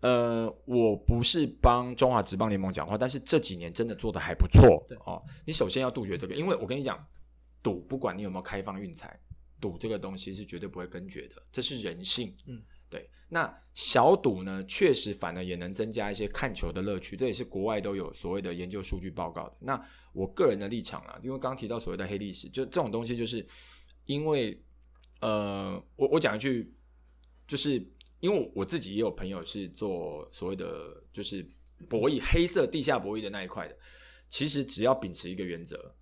[0.00, 4.84] 呃，我不是帮中华职棒联盟讲话，但是这几年真的做的还不错。
[5.06, 7.04] 哦，你首先要杜绝这个，因为我跟你讲，
[7.62, 9.18] 赌不管你有没有开放运财。
[9.60, 12.32] 赌这个东西是绝对不会根绝的，这是人性。
[12.46, 13.10] 嗯，对。
[13.28, 19.56] 那小赌呢，确实反而也能增加一些看球的乐趣，这也是国外都有所谓的研究数据报告的。
[19.58, 23.44] 那我个人的立场啊，因为刚提到所谓的黑历史，就这种东西，就是
[24.04, 24.62] 因为
[25.22, 26.72] 呃，我我讲一句，
[27.48, 27.84] 就是
[28.20, 31.46] 因为我自己也有朋友是做所谓的就是
[31.88, 33.76] 博弈黑色地下博弈的那一块的，
[34.28, 35.94] 其实只要秉持一个原则，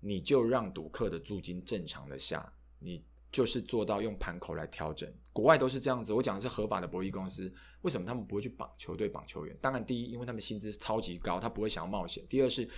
[0.00, 2.52] 你就让赌客的租金正常的下。
[2.84, 6.12] 你就是做到用盘口来调整，国外都是这样子。
[6.12, 7.50] 我讲的是合法的博弈公司，
[7.82, 9.56] 为什么他们不会去绑球队、绑球员？
[9.60, 12.68] 当然，第一，因为他们薪资超级高，他不会想要冒险；第二是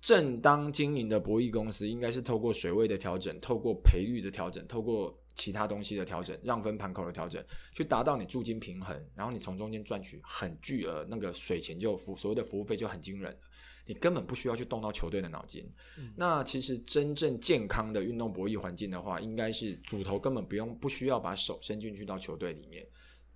[0.00, 13.38] 正当经营的博弈公司，应该是透过水位的调整、透过赔率的调整、透过其他东西的调整、让分盘口的调整，去达到你注金平衡，然后你从中间赚取很巨额那个水钱，就服所谓的服务费就很惊人了。
[13.84, 15.68] 你根本不需要去动到球队的脑筋。
[16.14, 22.86] 那其实真正健康的运动博弈环境的话，应该是主头根本不用不需要把手伸进去到球队里面，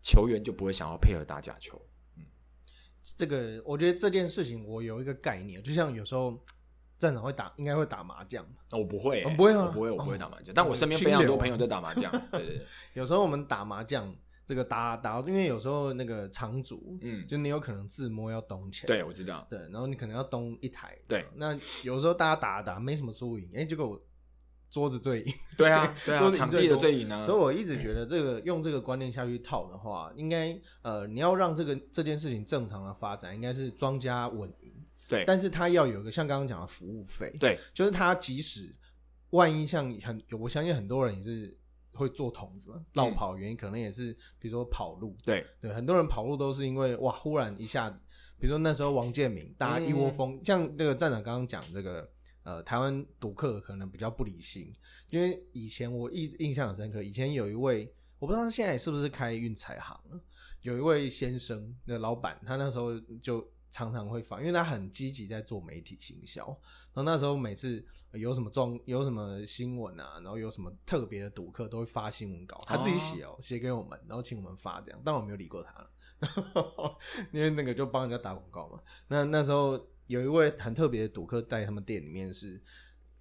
[0.03, 1.81] 球员就不会想要配合打假球。
[2.17, 2.25] 嗯，
[3.17, 6.41] 这个我觉得这件事情我有一个概念，就像有时候
[6.99, 8.45] 站长会打，应该会打麻将。
[8.73, 9.71] 我不会，不会吗？
[9.73, 10.55] 不会，我不会打麻将。
[10.55, 12.11] 但我身边非常多朋友在打麻将。
[12.33, 14.15] 对对对，有时候我们打麻将。
[14.49, 24.01] 这个打打，因为有时候那个场主，嗯，就你有可能自摸要东钱，对我知道，对，然后你可能要东一台，对，那有时候大家打打没什么输赢，哎，结果
[24.71, 34.73] 桌子最赢，对啊， 对啊，场地的最赢啊，所以我一直觉得这个用这个观念下去套的话，应该呃，你要让这个这件事情正常的发展，应该是庄家稳赢，
[35.09, 38.75] 对，但是他要有一个像刚刚讲的服务费，对，就是他即使
[39.31, 41.57] 万一像很，我相信很多人也是。
[41.99, 42.85] 会做筒子嘛？
[42.93, 45.17] 绕跑原因可能也是，比如说跑路。
[45.25, 47.99] 对对，很多人跑路都是因为哇，忽然一下子，
[48.39, 52.07] 比如说那时候王建民，大家一窝蜂，像这个站长刚刚讲这个，
[52.43, 54.71] 呃，台湾赌客可能比较不理性，
[55.09, 60.21] 因为以前我一直印象很深刻，以前有一位，我不知道他现在是不是开运彩行了，
[60.61, 63.43] 有一位先生的老板，他那时候就。
[63.77, 66.47] 常常会放，因为他很积极在做媒体行销。
[66.95, 75.03] 然后那时候每次有什么状、有什么新闻啊，然后有什么特别的赌客，都会发新闻稿，他自己写哦，写给我们，然后请我们发这样。
[75.05, 75.87] 但我没有理过他，
[77.33, 78.81] 因为那个就帮人家打广告嘛。
[79.09, 82.59] 那那时候有一位很特别的赌客在他们店里面是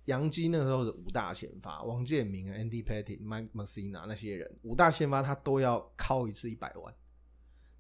[0.05, 6.95] 杨基，那时候是五大先发，王建民、Andy Pettit、Mike Messina 那些人，五大先发他都要敲一次一百万。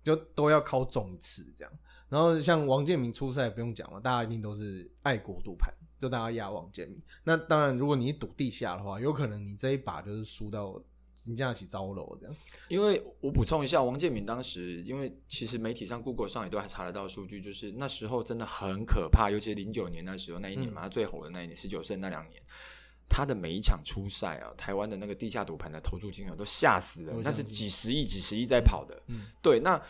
[0.05, 1.73] 就都要敲中一次这样。
[2.07, 7.01] 然后像王建民出赛不用讲了，大家一定都是爱国赌盘，就大家压王建民。
[7.23, 10.79] 那当然，如果你赌地下的话，有可能你这一把就是输到
[11.15, 12.35] 金价起糟楼这样。
[12.69, 22.39] 因为我补充一下，王建民当时，因为其实媒体上、Google 上也都还查得到数据，就是那时候真的很可怕，尤其是零九年那时候那一年嘛，他最火的那一年，十九胜那两年，
[23.09, 29.01] 他的每一场初赛啊，台湾的那个地下赌盘的投注金额都吓死了，那是几十亿、几十亿在跑的。
[29.07, 29.81] 嗯，对，那。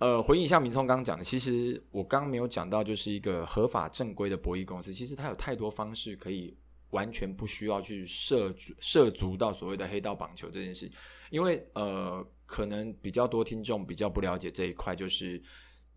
[0.00, 6.56] 呃，回应一下明聪刚刚讲的，其实我刚刚没有讲到，就是一个合法正规的博弈公司，其实它有太多方式可以
[6.88, 10.90] 完全不需要去涉涉足到所谓的黑道绑球这件事，
[11.28, 15.40] 因为呃，可能比较多听众比较不了解这一块，就是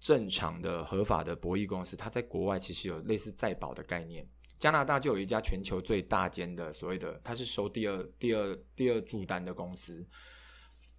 [0.02, 4.28] 正常的合法的博弈公司，它在国外其实有类似在保的概念，
[4.60, 10.06] 加拿大就有一家全球最大间的所谓的，它是收第二第二第二注单的公司，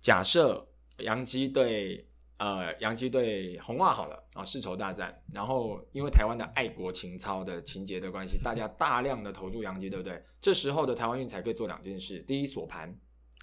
[0.01, 0.67] 假设
[1.01, 2.03] 杨基对。
[2.39, 5.17] 呃，洋基对红袜好了啊，世仇大战。
[5.33, 10.23] 然后因为台湾的爱国情操的情节的关系，大家大量的投注洋基，对不对？
[10.41, 12.93] 这时候的台湾运才可以做两件事：第一，锁盘，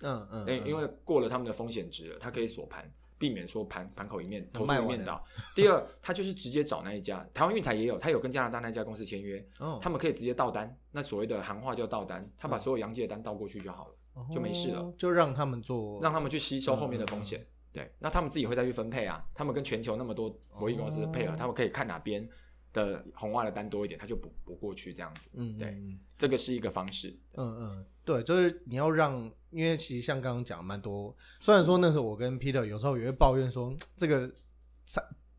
[0.01, 5.23] 嗯嗯，因因为过了他们的风险值了，它可以锁盘，避免说盘盘口一面投注一面倒。
[5.55, 9.43] 第二，他就是直接找那一家台湾运才也有，他有跟加拿大那家公司签约，
[9.81, 10.77] 他们可以直接倒单。
[10.91, 17.45] 那所谓的行话叫倒单，他把所有洋基的单倒过去就好了，就没事了，就让他们做，让他们去吸收后面的风险。
[17.73, 19.23] 对，那他们自己会再去分配啊。
[19.33, 20.29] 他们跟全球那么多
[20.59, 22.27] 博弈公司配合，他们可以看哪边
[22.73, 25.29] 的红外的单多一点，他就补补过去这样子。
[25.33, 25.77] 嗯，对，
[26.17, 27.17] 这个是一个方式。
[27.35, 34.29] 嗯嗯，对，就是你要让，因为其实像刚刚讲蛮多，虽然说那时候我跟 Peter 有时候也会抱怨说，这个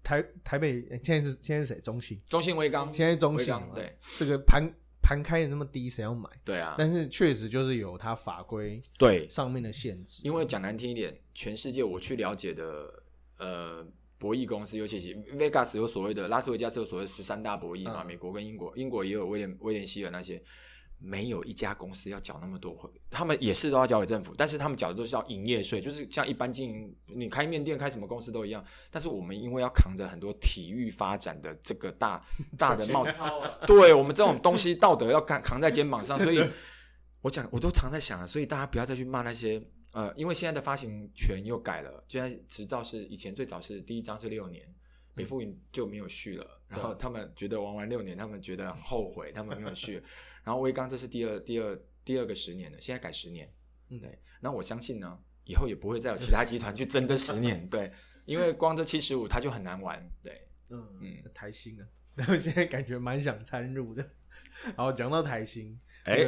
[0.02, 1.80] 台台台北现在是现在是谁？
[1.80, 4.72] 中信，中信微刚，现在中信对这个盘。
[5.02, 6.30] 盘开的那么低，谁要买？
[6.44, 10.22] 对啊，但是确实就是有它法规对上面的限制。
[10.24, 12.88] 因为讲难听一点，全世界我去了解的，
[13.38, 13.86] 呃，
[14.16, 20.42] 博弈公司，尤其是 Vegas 有所谓的拉斯维加斯有所谓十三大博弈嘛，美国跟英国，英国也有威廉威廉希尔那些。
[21.04, 22.72] 没有一家公司要缴那么多，
[23.10, 28.64] 他们也是都要交给政府，但是他们缴的都是叫营业税，就是像一般经营，你开面店、开什么公司都一样。
[28.88, 32.24] 但是我们因为要扛着很多体育发展的这个大
[32.56, 33.12] 大的帽子，
[33.66, 36.48] 对我们这种东西道德要扛扛在肩膀上，所以
[37.20, 39.60] 我讲我都常在想啊，所以大家不要再去骂那些
[39.92, 44.62] 呃，因为现在的发行权又改了，现在执照是以前最早是第一张是六年，
[45.14, 50.00] 美富云就没有续了，然后他们觉得玩完六年，他们觉得很后悔，他们没有续。
[50.44, 53.48] 然后威刚这是第二第二第二个十年了，现在改十年，
[53.90, 54.18] 嗯，对。
[54.40, 57.92] 那我相信呢，以后也不会再有其他集团去争这十年，对，
[58.24, 61.86] 因为光这七十五它就很难玩，对，嗯嗯，台新啊，
[62.28, 64.04] 我现在感觉蛮想参入的。
[64.76, 66.18] 然后讲到台新，哎，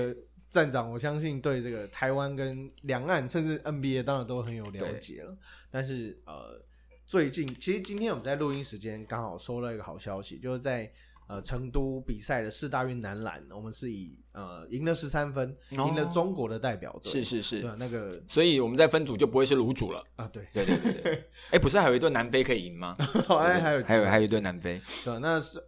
[0.48, 5.36] 站长，我相信对这个台湾跟两岸甚至 NBA 当然都很有了解了。
[5.70, 6.60] 但是呃，
[7.04, 10.92] 最近其实今天我们在录音时间刚好收到一个好消息，就是在。
[11.26, 22.94] 呃，成都比赛的四大运男篮，我们是以呃赢了十三分，赢了中国的代表队，是是是，那个，所以我们在分组就不会是卤煮了啊，对对对对，哎，不是还有一队南非可以赢吗？
[23.26, 25.58] 还 还有还有还有一队南非，对，那是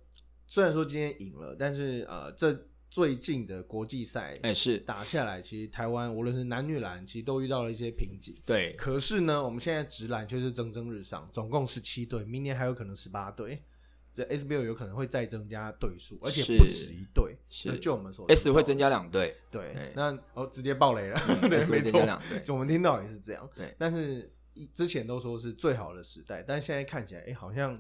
[0.47, 2.55] 虽然说今天赢了，但是呃，这
[2.90, 13.62] 最近的国际赛哎是打下来，其实台湾无论是男女篮，其实都遇到了一些瓶颈，对，可是呢，我们现在直篮却是蒸蒸日上，总共十七队，明年还有可能十八队。
[14.16, 17.37] 这 SBL 有可能会再增加对数，而且不止一对。
[17.50, 19.37] 是，就我们说，S 会增加两对。
[19.50, 21.20] 对，那哦，直接爆雷了。
[21.50, 22.00] 对，没错，
[22.42, 23.46] 就我们听到也是这样。
[23.55, 24.33] 对，但是
[24.72, 27.79] 之前都说是最好的时代，但现在看起来，哎，好像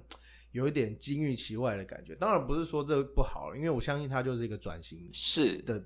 [0.52, 2.14] 有一点金玉其外的感觉。
[2.14, 5.82] 当然不是说这不好，因为我相信它就是一个转型是的。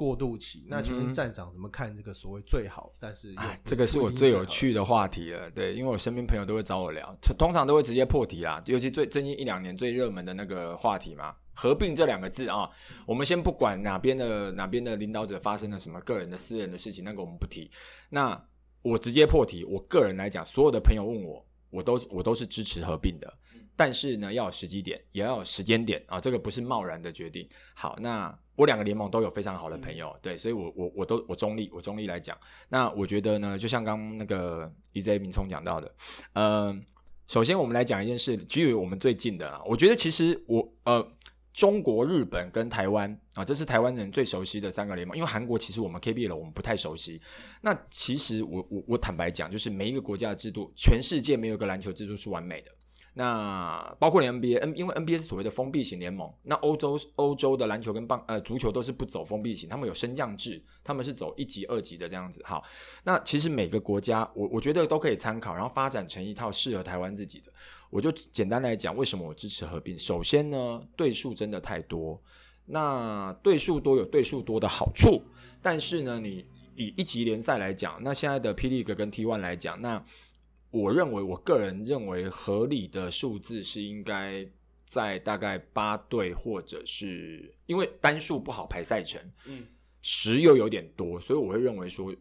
[0.00, 2.90] 过渡期，那请问站长怎么看这个所谓最好？
[2.98, 12.66] 但是这个是我最有趣的话题了，对，因为我身边朋友都会找我聊，通常都会直接破题啦，尤其最最近一两年最热门的那个话题嘛，合并这两个字啊，
[13.04, 17.70] 我们先不管哪边的哪边的领导者发生了什么个人的私人的事情，那个我们不提。
[18.08, 18.42] 那
[18.80, 23.30] 我直接破题，我个人来讲，所有的朋友问我，我都我都是支持合并的，
[23.76, 27.48] 但是呢，要有时机点，也要有时间点啊，这个不是贸然的决定。
[27.74, 28.38] 好，那。
[28.56, 32.36] 我两个联盟都有非常好的朋友，对，所以我我我都我中立，我中立来讲，
[32.68, 35.94] 那我觉得呢，就像刚那个 EZ 明聪讲到的，
[36.34, 36.84] 嗯，
[37.26, 41.10] 首先我们来讲一件事，基于我们最近的啊，我觉得其实我呃，
[41.54, 47.18] 中国、日本跟台湾啊，这是台湾人最熟悉的三个联盟，因为韩国其实我们 KBL 我们不太熟悉。
[47.62, 52.70] 那其实我我我坦白讲，就是每一个国家的制度，全世界没有一个篮球制度是完美的。
[53.14, 62.40] 那包括连 NBA，因为 NBA 是所谓的封闭型联盟，那欧洲欧洲的篮球跟棒呃足球都是不走封闭型，他们有升降制，他们是走一级二级的这样子。
[62.44, 62.62] 好，
[63.02, 67.52] 那其实每个国家我我觉得都可以参考，然后发展成一套适合台湾自己的。
[67.90, 69.98] 我就简单来讲，为什么我支持合并？
[69.98, 72.22] 首先呢，对数真的太多，
[72.66, 75.20] 那对数多有对数多的好处，
[75.60, 76.46] 但是呢，你
[76.76, 80.00] 以一级联赛来讲，那现在的霹雳 e 跟 T One 来讲，那
[80.70, 84.46] 我认为，我个人认为合理的数字是应该
[84.86, 89.66] 在大概八队，或者是因为单数不好排赛程，嗯，
[90.02, 92.14] 十又有点多，所以我会认为说，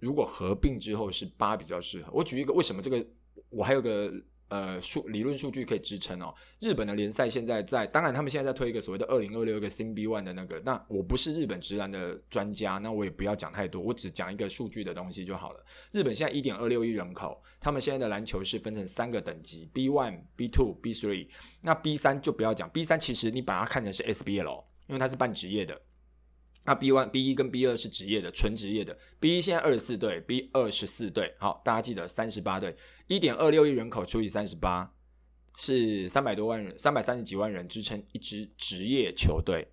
[0.00, 2.10] 如果合并之后是八比较适合。
[2.12, 3.06] 我举一个，为什么这个
[3.48, 4.12] 我还有个。
[4.54, 6.32] 呃，数理论数据可以支撑哦。
[6.60, 10.60] 日本的联赛现在在，当然他们现在在推一个所谓的二零二六个新 B One 的那个。
[10.64, 15.60] 那我不是日本直男的专家，那我也不要讲太多，我只讲一个数据的东西就好了。
[15.90, 21.26] 日本现在一点二六亿人口，他们现在的篮球是分成三个等级：B One、B Two、B Three。
[21.60, 25.80] 那 B 三就不要讲，B 三其实你把它看成是 SBL，因为它是半职业的。
[26.66, 28.96] 那 B one、B 一跟 B 二是职业的，纯职业的。
[29.20, 31.34] B 一现在二十四队，B 二十四队。
[31.38, 32.74] 好，大家记得三十八队，
[33.06, 34.94] 一点二六亿人口除以三十八，
[35.56, 39.68] 是三百多万人，三百三十几万人支撑一支职业球队。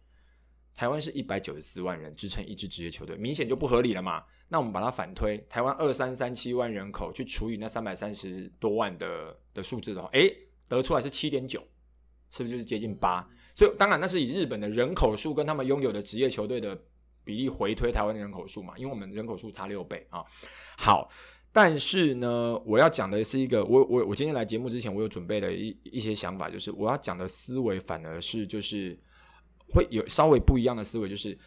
[0.73, 4.23] 台湾是一百九十四万人支撑一支职业球队，明显就不合理了嘛。
[4.47, 10.33] 那我们把它反推，台湾二三三七万人口去除以那三百三十多万的的数字的话，诶，
[10.67, 11.61] 得出来是七点九，
[12.31, 13.27] 是不是就是接近八？
[13.53, 16.77] 所以当然那是以日本的人口数跟他们拥有的职业球队的
[17.23, 20.23] 比例回推台湾的人口数嘛，因为我们人口数差六倍啊。
[20.77, 21.09] 好，
[21.51, 28.97] 但是呢，我要讲的是一个，我我我今天来节目之前，我有准备了一一些想法，就是我要讲的思维反而是就是
[29.67, 31.37] 会有稍微不一样的思维，就是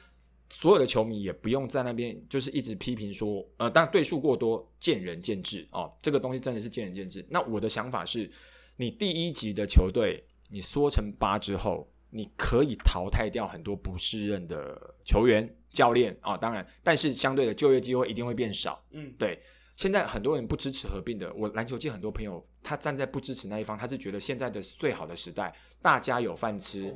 [0.50, 7.26] 所有的球迷也不用在那边就是一直批评说，呃，但对数过多见仁见智哦，这个东西真的是见仁见智。
[7.28, 8.30] 那我的想法是，
[8.76, 11.90] 你第一级的球队你缩成八之后。
[12.16, 18.80] 你可以淘汰掉很多不适任的球员、教练啊，当然，但是相对的就业机会一定会变少。
[18.92, 19.36] 嗯，对。
[19.76, 25.52] 现在很多人不支持合并的，我篮球界很多朋友，他站在不支持那一方，他是觉得现在的最好的时代，
[25.82, 26.94] 大家有饭吃。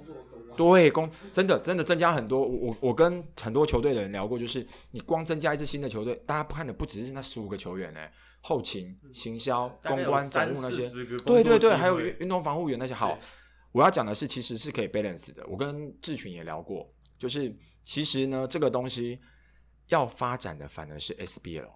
[0.57, 2.41] 对，工真的真的增加很多。
[2.41, 10.89] 我我我跟很多球队的人聊过，就是你光增加一支新的球队，大家看的不只是那十五个球员哎，后勤、行销、公关、总务那些，
[11.25, 13.19] 对对对，还有运动防护员那些好。
[13.73, 15.45] 我要讲的是，其实是可以 balance 的。
[15.47, 17.55] 我跟志群也聊过，就是
[17.85, 19.21] 其实呢，这个东西
[19.89, 21.69] 要发展的反而是 SBL，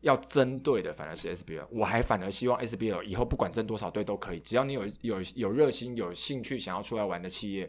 [0.00, 1.66] 要针对的反而是 SBL。
[1.70, 7.68] 我还反而希望 SBL 以后不管争多少队都可以，只要你有有有热心、有兴趣想要出来玩的企业，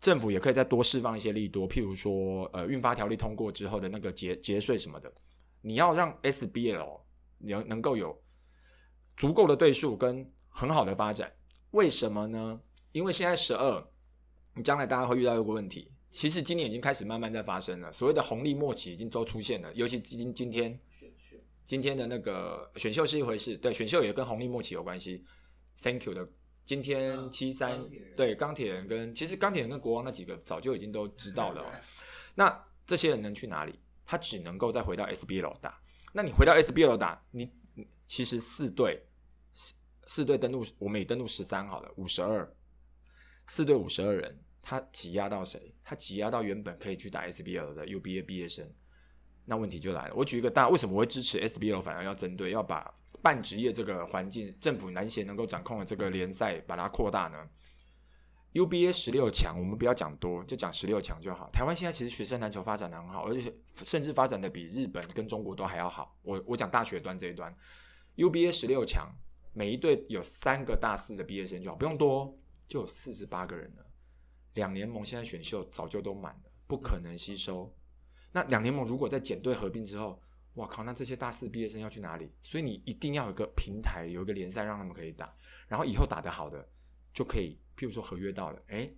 [0.00, 5.12] 政府也可以再多释放一些利多，譬如说，呃，运发条例通过之后的那个节节税什么的，
[5.60, 7.00] 你要让 SBL
[7.38, 8.18] 能能够有
[9.16, 11.30] 足够的对数跟很好的发展。
[11.72, 12.60] 为什么呢？
[12.92, 13.86] 因为现在十二，
[14.54, 17.92] 你将来大家会遇到一个问题，其实今年已经开始慢慢在发生了。
[17.92, 20.76] 所谓的红利末期已经都出现了，尤其今今天
[21.70, 25.24] 今天的那个选秀是一回事，对，选秀也跟红利末期有关系。
[25.78, 26.28] Thank you 的，
[26.64, 31.64] 今天七三对钢铁人跟其实钢铁人跟国王那几个早就已经都知道了。
[32.34, 33.78] 那这些人能去哪里？
[34.04, 35.80] 他只能够再回到 SBL 打。
[36.12, 37.48] 那你回到 SBL 打，你
[38.04, 39.00] 其实四队
[39.54, 39.72] 四
[40.08, 42.52] 四队登录，我们也登录十三好了，五十二。
[43.46, 45.72] 四队五十二人，他挤压到谁？
[45.84, 48.68] 他挤压到原本可以去打 SBL 的 UBA 毕业生。
[49.50, 50.14] 那问题就来了。
[50.14, 51.82] 我举一个大，为什么我会支持 SBL？
[51.82, 57.48] 反而要针对要把半职业这个环境，政府难协能够掌控的这个联赛，把它扩大呢
[58.52, 61.50] ？UBA 十六强，我们不要讲多，就讲十六强就好。
[61.50, 66.16] 台湾现在其实学生篮球发展的很好，而且甚至发展的比日本跟中国都还要好。
[66.22, 67.52] 我我讲大学端这一端
[68.16, 69.12] ，UBA 十六强，
[69.52, 72.32] 每一队有三个大四的毕业生就好，不用多。
[72.68, 73.84] 就有四十八个人了，
[74.54, 77.74] 两联盟现在选秀早就都满了，不可能吸收。
[78.32, 80.20] 那两联盟如果在减队合并之后，
[80.54, 82.28] 哇靠，那这些大四毕业生要去哪里？
[82.42, 85.32] 所以你一定要有个平台，有一个联赛让他们可以打，
[85.68, 86.68] 然后以后打得好的
[87.14, 88.90] 就可以，譬如说合约到了，哎，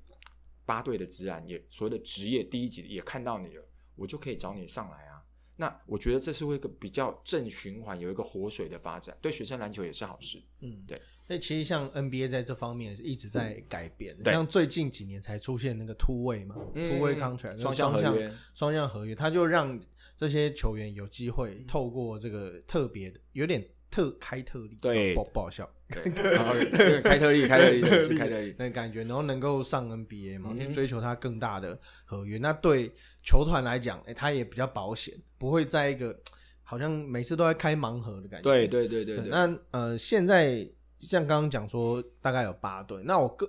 [0.65, 5.23] 八队的职篮也所谓的职业第一级也看到你了，我就可以找你上来啊。
[5.57, 10.43] 那我觉得这是一个比较正循环，有一个活水的发展，对学生篮球也是好事。
[10.61, 11.01] 嗯，对。
[11.33, 19.81] 那其实像 NBA 在这方面一直在改变，像最近几年才出现那个突位嘛，突位 contract 双向合约，双向合约，他就让
[20.15, 36.15] 这些球员有机会透过这个特别的，有点特开特例，对，不不好笑， 开特例，开特例，开特例，那感觉，然后能够上 NBA 嘛，去追求他更大的合约，那对球团来讲，哎，他也比较保险，不会在一个
[36.63, 39.31] 好像每次都在开盲盒的感觉，对对对对对。
[39.31, 40.69] 那呃，现在。
[41.03, 43.47] 像刚刚讲说大概有八对，那我个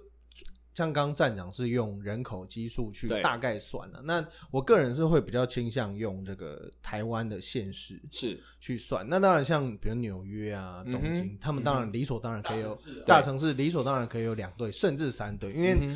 [0.74, 3.22] 像刚刚站长是用人口基数去对。
[3.22, 8.42] 大概算了，那我个人是会比较倾向用这个台湾的县市是。
[8.60, 9.08] 去算。
[9.08, 11.02] 那当然像比如纽约啊、嗯哼。
[11.02, 12.76] 东京，他们当然理所当然可以有
[13.06, 15.96] 大城市理所当然可以有两队甚至三队，因为嗯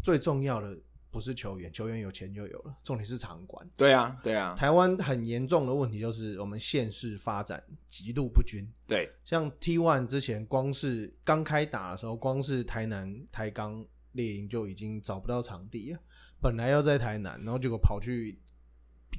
[0.00, 0.74] 最重要的
[1.10, 3.66] 不是球员，球员有钱就有了，重点是场馆。
[3.76, 8.66] 对啊，对啊，台湾很严重的问题就是我们县市发展极度不均。
[8.86, 15.98] 对，像 T One 之前光是刚开打的时候，光是台南台钢猎鹰就已经找不到场地了。
[16.40, 18.38] 本来要在台南，然后结果跑去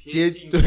[0.05, 0.61] 接近对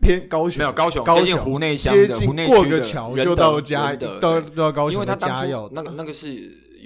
[0.00, 6.26] 偏高雄，没有高雄高接近雄湖内乡接近的湖内过个桥就到嘉义，到到高雄因为他当初那个那个是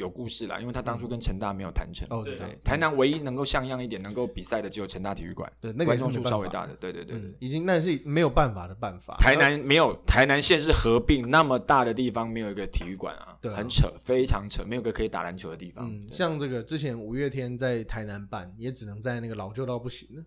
[0.00, 2.06] 有故事啦，因为他当初跟成大没有谈成。
[2.10, 6.74] 哦，对对对，台南唯一能够像样一点、能够比赛的只有成大体育馆，对，那个观也是没办法众数稍微大的。
[6.76, 9.16] 对对对对嗯，已经那是没有办法的办法。
[9.20, 15.88] 台南没有台南县是合并那么大的地方，没有一个体育馆啊，对啊很扯，非常扯，没有个可以打篮球的地方。
[15.88, 20.24] 嗯，像这个之前五月天在台南办，也只能在那个老旧到不行的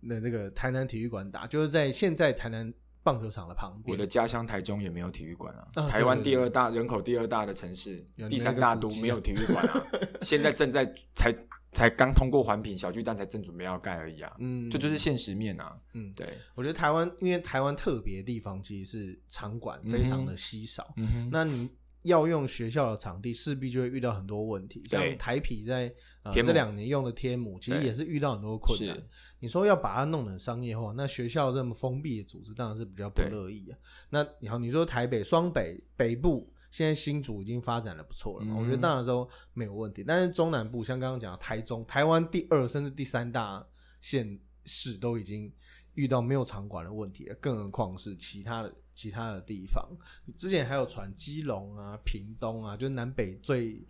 [0.00, 2.72] 那这个台南体育馆打，就是在现在台南
[3.08, 3.96] 棒球场的旁边。
[3.96, 9.82] 我的家乡台中也没有体育馆啊，啊台湾第二大人口第二大的城市，第三大都没有体育馆啊，
[10.22, 10.84] 现在正在
[11.14, 11.34] 才
[11.72, 15.78] 才刚通过环评，小巨蛋才正准备要盖而已啊，嗯，这就是现实面啊。
[15.94, 21.70] 嗯，对，我觉得台湾因为台湾特别的地方其实是场馆非常的稀少，嗯哼，那你
[22.02, 24.82] 要用学校的场地，势必就会遇到很多问题。
[24.88, 25.92] 像台皮在
[26.22, 28.96] 呃这两年用的天母，其实也是遇到很多困难。
[29.40, 33.78] 你说要把它弄成商业化，那学校这么封闭的组织当然是比较不乐意啊。
[34.10, 36.52] 那你好，你说台北双北北部。
[36.70, 40.04] 现在新竹已经发展的不错了嘛，嗯我觉得当然都没有问题。
[40.06, 43.66] 但是中南部像刚刚讲的台中、台湾第二甚至第三大
[44.02, 45.50] 县市都已经
[45.94, 49.88] 遇到没有场馆的问题了，更何况是其他的其他的地方。
[50.36, 53.80] 之前还有传基隆啊、屏东啊，就南北最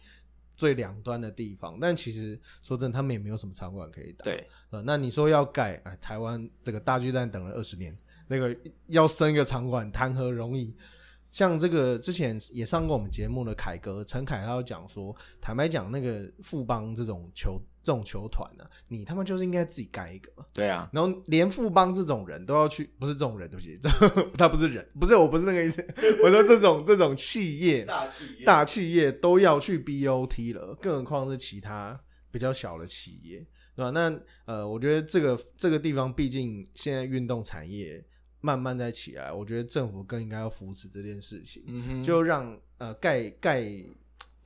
[0.54, 1.78] 最两端的地方。
[1.80, 4.24] 但其实说真的，他们也没有什么场馆可以打。
[4.24, 7.96] 对，呃，那你说要盖，哎，台湾这个大巨蛋等了二十年，
[8.26, 8.54] 那个
[8.88, 10.74] 要升一个场馆，谈何容易？
[11.30, 17.59] 像这个之前也上过我们节目的凯哥陈凯，他有讲说，坦白讲，那个富邦这种球
[17.89, 20.30] 这种球团呢、你他妈就是应该自己盖一个。
[20.53, 23.89] 对啊，然后连富邦这种人都要去，不是这种人，对不起，这
[24.36, 25.82] 他不是人，不是我不是那个意思，
[26.22, 31.99] 我说这种这种企业大企业大企业都要去 BOT 了，更何况是其他
[32.30, 33.39] 比较小的企业，
[33.74, 33.89] 对吧？
[33.89, 38.05] 那呃，我觉得这个这个地方，毕竟现在运动产业
[38.43, 43.66] 慢慢在起来，我觉得政府更应该要扶持这件事情，嗯哼，就让呃盖盖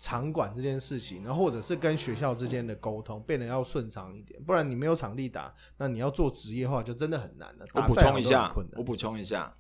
[0.03, 7.65] 场馆这件事情，然后或者是跟学校之间的沟通变得要顺畅一点，不然你没有场地打，那你要做职业化就真的很难了。
[7.73, 9.55] 我补充一下我补充一下，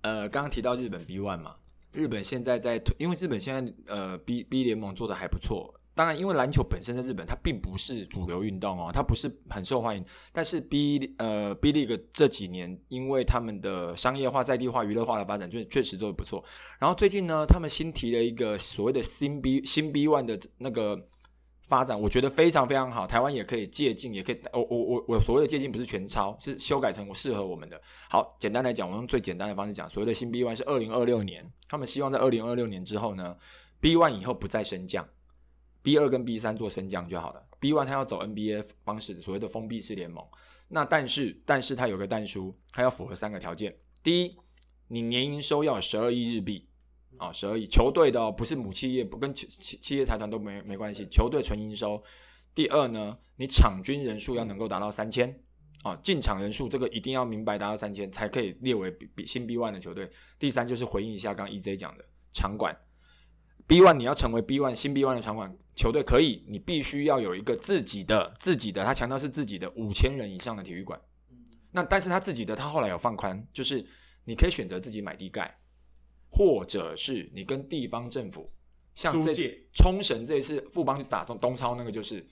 [0.00, 1.54] 呃，刚刚提到日本 B One 嘛，
[1.92, 5.72] 日本现在在推，因为日本现在呃 B B 联盟做的还不错。
[5.94, 10.04] 当然，因为篮球本身在日本它并不是主流运动哦，它不是很受欢迎。
[10.32, 16.42] 但是 B 呃 B League 这几年因为他们的商业化、在地化、娱乐化的发展，确确实做的不错。
[16.80, 21.00] 然后最近呢，他们新提了一个所谓的新 B 新 B One 的那个
[21.68, 23.06] 发展，我觉得非常非常好。
[23.06, 27.80] 台湾也可以借鉴，也可以，我我我我所谓的借鉴不是全抄，是修改成我适合我们的。
[28.10, 33.36] 好，简单来讲，我用最简单的方式讲，所谓的新 B One 是二零二六年，他们希望在二零二六年之后呢
[33.80, 35.08] ，B One 以后不再升降
[35.84, 37.46] ，B 二跟 B 三做升降就好了。
[37.60, 40.26] B One 它要走 NBA 方式的所谓的封闭式联盟，
[40.66, 43.76] 那但是但是他有个但书，他要符合三个条件。
[44.02, 44.36] 第一，
[44.88, 46.66] 你年营收要有十二亿日币。
[47.16, 52.02] 啊，十二亿球队的、哦、不是母企业，不跟企企企业财团都没没关系，球队纯营收。
[52.56, 55.32] 第二呢，你场均人数要能够达到三千
[55.84, 60.10] 啊，进场人数这个一定要明白达到三千才可以列为比比新 B one 的球队。
[60.40, 62.76] 第三就是回应一下刚 EZ 讲的场馆
[63.66, 71.00] ，B one 你要成为 B one 新 B one 的场馆球队可以，你必须要有一个自己的自己的，他强调是自己的五千人以上的体育馆。
[71.72, 73.84] 那但是他自己的他后来有放宽，就是
[74.24, 75.58] 你可以选择自己买地盖。
[76.36, 78.50] 或者是你跟地方政府，
[78.96, 79.32] 像这
[79.72, 82.26] 冲绳这一次富邦去打东东超那个，就是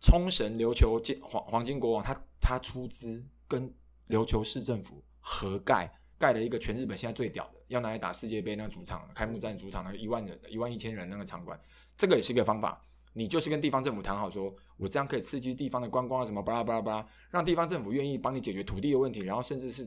[0.00, 3.72] 冲绳琉球金黄黄金国王，他他出资跟
[4.08, 5.88] 琉球市政府合盖，
[6.24, 11.60] 盖了一个全日本现在最屌的，要拿来打世界杯那个主场开幕战主场那个一万人一万一千人那个场馆，
[11.98, 12.80] 这个也是一个方法。
[13.12, 19.86] 你就是跟地方政府谈好说，我这样可以刺激地方的观光啊，什么巴拉巴拉巴拉，让地方政府愿意帮你解决土地的问题，然后甚至是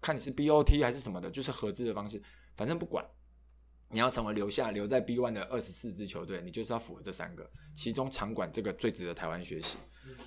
[0.00, 2.20] 看你是 BOT 还是什么的，就是合资的方式。
[2.56, 3.06] 反正不管，
[3.90, 9.78] 你要成为留下留在 B one 的二十四支球队，你就是要符合这三个，其中场馆这个最值得台湾学习。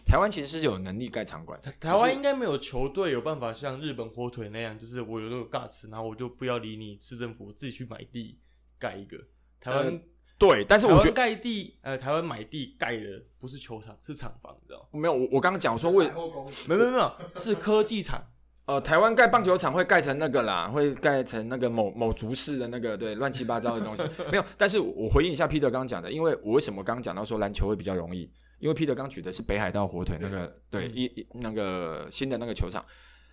[0.05, 8.39] 台湾其实是有能力盖场馆，台湾应该没有球队有办法像日本火腿那样，就是我有那个 guts，然后我就不要理你市政府，我自己去买地
[8.79, 9.17] 盖一个。
[9.59, 10.01] 台湾、呃
[10.39, 14.99] 对，但是我觉得盖地，呃，台湾买地盖的不是球场，是厂房，你知道吗？
[14.99, 18.23] 没有，我我刚刚讲说为没有没有没有，是科技厂。
[18.71, 24.45] 呃，台湾盖棒球场会盖成那个啦，会盖成那个某某族式的那个对乱七八糟的东西， 没有。
[24.57, 28.31] 但是我回应一下 Peter 刚刚讲的，因为我为什么刚刚讲到说篮球会比较容易？
[28.59, 32.81] 因为 Peter 刚举的是北海道火腿那个对一一那个新的那个球场，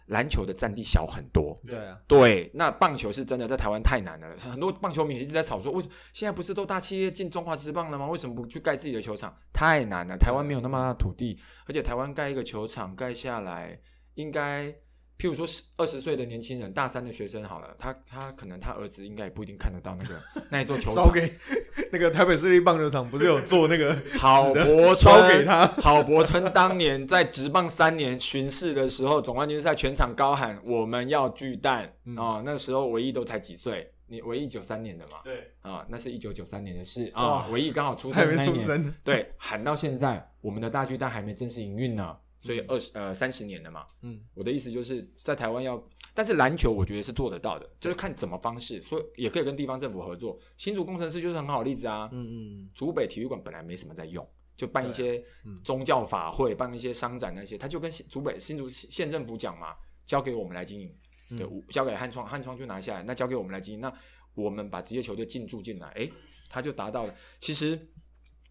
[0.07, 1.57] 篮球的占地小很多。
[1.65, 8.09] 对啊，对，那棒球是真的在台湾太难了，很多棒球迷一直在吵说，为什么现在不是都大企业进中华职棒了吗？
[8.09, 9.33] 为什么不去盖自己的球场？
[9.53, 13.79] 太难了，台湾没有那么大的土地，而且台湾盖一个球场盖下来，
[14.15, 14.75] 应该
[15.19, 20.15] 譬如说十二十岁的年轻人，大三的学生好了，他他可能他儿子应该也不一定看得到那个
[20.49, 21.07] 那一座球场。
[21.07, 21.33] 烧给
[21.91, 45.83] 那个台北市立棒球场不是有做那个 郝柏村烧给他，郝柏村当年在职棒三年巡视的时候，总冠军赛全场高喊“我们要巨蛋”哦，那时候唯一都才几岁，你唯一九三年的嘛，对，啊，那是一九九三年的事啊哇，唯一刚好出还没生那一年，生，对，喊到现在，我们的大巨蛋还没正式营运呢，所以二十呃三十年了嘛，嗯，我的意思就是在台湾要，
[46.15, 50.39] 但是篮球我觉得是做得到的，就是看怎么方式，所以也可以跟地方政府合作。
[50.57, 54.27] 新竹工程师就是很好的例子啊，嗯嗯，竹北体育馆本来没什么在用，
[54.57, 55.61] 就办一些嗯。
[55.65, 59.75] 宗教法会，办一些商展那些，他就跟新竹北新竹县政府讲嘛，
[60.07, 60.95] 交给我们来经营，
[61.31, 63.93] 对，嗯交给汉创，汉创就拿下来，那交给我们来经营，那
[64.35, 66.11] 我们把职业球队进驻进来，诶，
[66.49, 67.15] 他就达到了。
[67.41, 67.79] 其实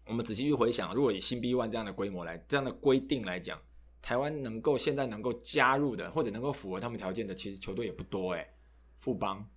[0.06, 3.60] 我们仔细去回想，如果以新 B One 这样的规模来，这样的规定来讲，
[4.00, 8.54] 台湾能够现在能够加入的，或者能够符合他们条件的，其实球队也不多诶，
[8.96, 9.48] 富邦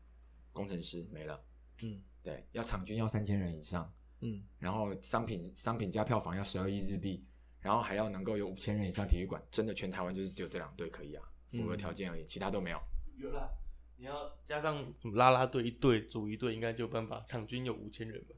[0.52, 1.44] 工程师没了，
[1.84, 3.92] 嗯，对，要场均要三千人以上。
[4.24, 7.26] 嗯，然后商品商品加票房要十二亿日币，
[7.60, 12.80] 然后还要能够有五千人以上体育馆，真的全台湾就是只有这两队可以啊，符合条件而已，其他都没有。
[13.18, 13.52] 有了，
[13.98, 18.36] 你要加上什么啦啦队一队组一队，应该就有办法，场均有五千人吧？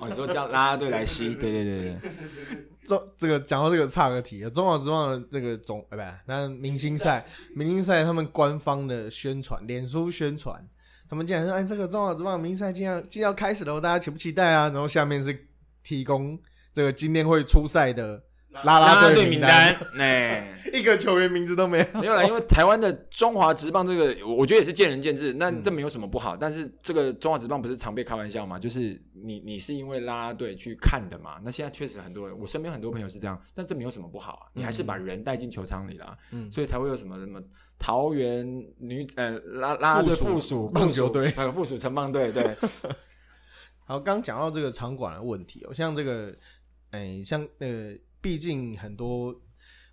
[0.00, 2.10] 哦，你说叫啦啦队来吸，对对对对，
[2.84, 7.24] 中这个讲到这个差个题，中华之棒的这个总哎不，那明星赛，
[7.54, 8.04] 明星赛。
[8.04, 10.68] 他们官方的宣传，脸书宣传，
[11.08, 14.68] 他们竟然说，哎，这个中华之棒明星赛竟然竟然要开始了，大家期不期待啊？
[14.68, 15.46] 然后下面是
[15.84, 16.38] 提供
[16.72, 18.22] 这个今天会出赛的
[18.64, 22.00] 啦啦啦队名单，哎， 一个球员名字都没有。
[22.00, 26.36] 没有啦，因为台湾的中华职棒这个，我我觉得也是见仁见智，那这没有什么不好。
[26.36, 28.58] 但是这个中华职棒不是常被开玩笑嘛？
[28.58, 31.40] 就是你你是因为啦啦队去看的嘛？
[31.42, 37.40] 那现在确实很多人，我身边很多朋友是这样，但这没有什么不好啊，你还是把人带进球场里啦，嗯所以才会有什么什么
[37.78, 38.44] 桃园
[38.78, 42.56] 女呃啦啦啦队附属棒球队还有附属城棒队，对，
[43.86, 46.34] 好，刚讲到这个场馆的问题哦，像这个，
[46.90, 49.34] 哎，像呃，毕竟很多，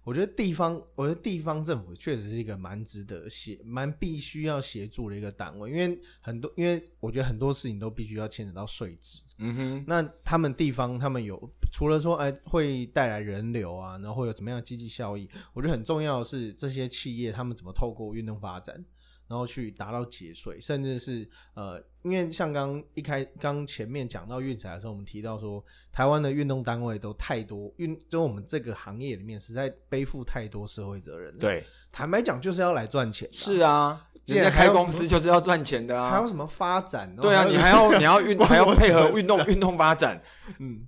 [0.03, 9.21] 我觉得地方，我觉得地方政府确实是一个蛮值得协、蛮必须要协助的一个单位，因为很多，因为我觉得很多事情都必须要牵扯到税制。
[9.37, 11.37] 嗯哼，那他们地方，他们有
[11.71, 15.27] 除了说，哎，会带来人流啊，然后会有怎么样的经济效益？
[15.53, 18.85] 我觉得很重要的是，这些企业他们怎么透过运动发展，
[19.27, 36.11] 然后去达到节税，甚至是呃，因为像刚一开刚前面讲到运彩的时候，我们提到说，台湾的运动单位都太多运，就我们这个行业里面实在背负太多社会责任了。，对，坦白讲，就是要来赚钱是啊，既人家开公司就是要赚钱的啊。
[36.11, 37.15] 还有什么发展？
[37.15, 40.21] 对啊，你还要你要运关还要配合运动运动发展，
[40.59, 40.87] 嗯，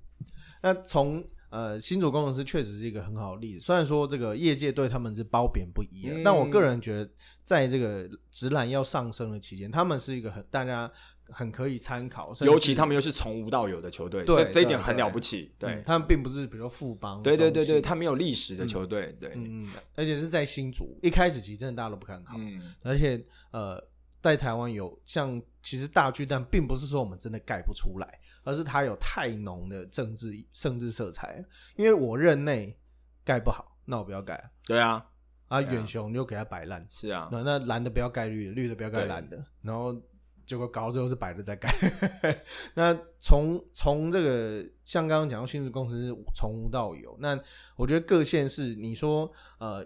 [0.61, 1.23] 那从
[1.57, 3.59] 呃新竹工程师确实是一个很好的例子。
[3.59, 7.09] 虽然说这个业界对他们是褒贬不一啊，嗯但我个人觉得，
[7.41, 10.91] 在这个直男要上升的期间，他们是一个很大家
[11.29, 15.51] 很可以参考，尤其他们又是从无到有的球队，对这这一点很了不起。
[15.57, 23.19] 对嗯，他们并不是比如说富邦，对对对对，他没有历史的球队，对，嗯嗯，而且是在新竹，一开始其实真的大家都不看好，嗯，而且
[23.51, 23.83] 呃，
[24.21, 31.43] 在台湾有像其实大巨蛋，并不是说我们真的盖不出来，而是它有太浓的政治政治色彩。
[31.75, 32.73] 因为我任内
[33.25, 34.49] 盖不好，那我不要盖啊。
[34.65, 35.05] 对啊，
[35.49, 39.93] 啊，远雄你就给它摆烂，是啊，那那蓝的不要盖绿的，绿的不要盖对蓝的，然后
[40.45, 41.69] 结果搞到最后是白的在盖。
[42.73, 47.37] 那从从这个像刚刚讲到新竹公司是从无到有，那
[47.75, 49.29] 我觉得各县市，你说
[49.59, 49.85] 呃，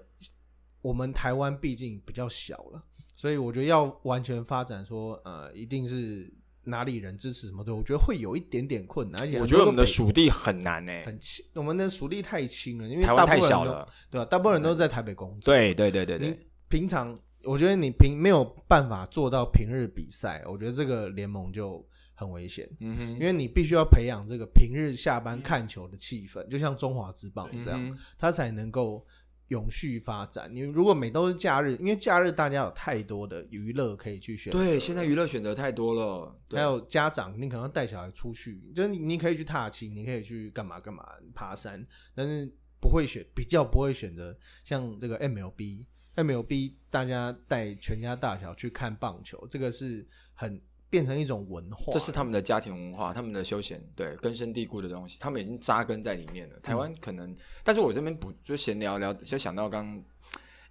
[0.84, 2.84] 我们台湾毕竟比较小了，
[3.16, 6.32] 所以我觉得要完全发展说呃，一定是
[6.64, 13.88] 哪里人支持什么队，我觉得会有一点点困难，而且我觉得我们的属地很难呢，很轻，我们的属地太轻了，因为台湾大部分人都太小了。
[14.10, 21.84] 对吧、大部分人都是在台北工作，对对对对你对，平常我觉得你平没有办法做到平日比赛，我觉得这个联盟就
[22.14, 28.00] 很危险，嗯哼，因为你必须要培养这个平日下班看球的气氛，就像中华之棒这样，嗯哼。
[28.20, 29.04] 它才能够
[29.52, 30.50] 永续发展。
[30.54, 34.58] 你如果每都是假日，因为假日大家有太多的娱乐可以去选择。
[34.58, 36.36] 对，现在娱乐选择太多了。
[36.50, 41.86] 还有家长，你可能带小孩出去，就是你你可以去踏青，你可以去干嘛干嘛爬山，
[42.16, 42.50] 但是
[42.80, 50.62] 不会选，比较不会选择像这个 MLB，MLB 大家带全家大小去看棒球，这个是很。
[50.92, 56.60] 变成一种文化，这是他们的家庭文化，他们的休闲，对根深蒂固的东西，他们已经扎根在里面了。
[56.60, 57.34] 台湾可能，
[57.64, 60.04] 但是我这边不就闲聊聊，就想到刚，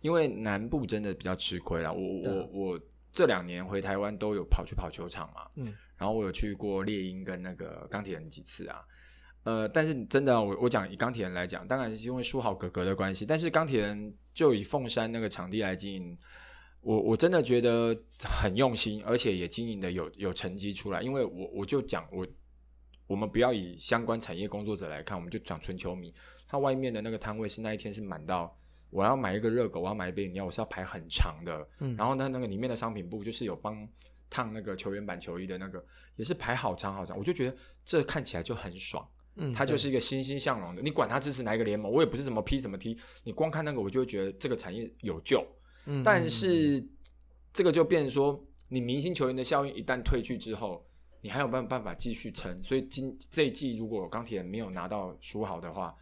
[0.02, 1.90] 因为南部真的比较吃亏了。
[1.90, 8.84] 我我我这两年回台湾都有跑去跑球场嘛，嗯，然后我有去过猎鹰跟那个钢铁人几次啊，
[9.44, 16.18] 呃，但是真的，我我讲以钢铁人来讲，当然是因为书豪哥哥的关系，但是钢铁人就以凤山那个场地来经营。
[16.82, 21.02] 我我真的觉得很用心，而且也经营的有有成绩出来。
[21.02, 22.26] 因为我我就讲我
[23.06, 26.12] 我们不要以相关产业工作者来看，我们就讲纯球迷。
[26.48, 28.56] 他外面的那个摊位是那一天是满到，
[28.88, 31.68] 我要买一个热狗，我要买一杯饮料，我是要排很长的。
[31.80, 33.86] 嗯，然后呢，那个里面的商品部就是有帮
[34.28, 35.84] 烫那个球员版球衣的那个，
[36.16, 37.16] 也是排好长好长。
[37.16, 39.06] 我就觉得这看起来就很爽。
[39.36, 40.82] 嗯，他就是一个欣欣向荣的。
[40.82, 45.46] 你管他支持哪一个联盟，我也不是什么 P 什么 T，你光看那个，我就会觉得这个产业有救。
[46.04, 46.84] 但是
[47.52, 50.86] 这个就变成说，你明星球员的效应一旦退去之后，
[51.20, 52.62] 你还有办办法继续撑。
[52.62, 55.94] 所以今这一季如果钢铁人没有拿到书豪的话，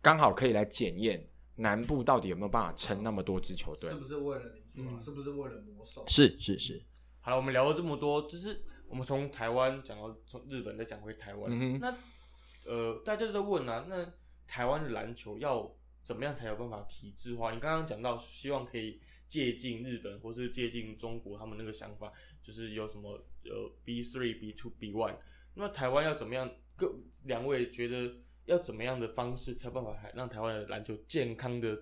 [0.00, 3.90] 刚好可以来检验南部到底有没有办法撑那么多支球队。
[3.90, 4.44] 是不是为了
[4.74, 5.04] 民宿？
[5.06, 6.04] 是不是为了魔兽？
[6.06, 6.80] 是是是。
[7.20, 11.80] 好了，我们聊了这么多，就是我们从台湾讲到从日本再讲回台湾。
[11.80, 11.92] 那
[12.64, 14.06] 呃，大家都在问啊，那
[14.46, 17.52] 台湾的篮球要怎么样才有办法体制化？
[17.52, 19.00] 你刚刚讲到希望可以。
[19.28, 22.12] 借鉴日本或是借鉴中国，他们那个想法
[22.42, 23.12] 就是有什么
[23.44, 25.16] 呃 B three B two B one，
[25.54, 26.50] 那台湾要怎么样？
[26.76, 26.92] 各
[27.26, 28.16] 两位觉得
[28.46, 31.80] 要怎么样的方式才办法还让台湾的篮球健康的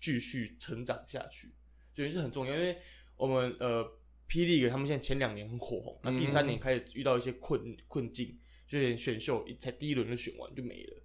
[0.00, 1.54] 继续成长下去？
[1.94, 2.76] 所以这很重要，因为
[3.16, 3.84] 我们呃
[4.28, 11.03] 霹雳他们现在前两年很火红，那第三年开始遇到一些困困境，就连选秀才第一轮就选完就没了。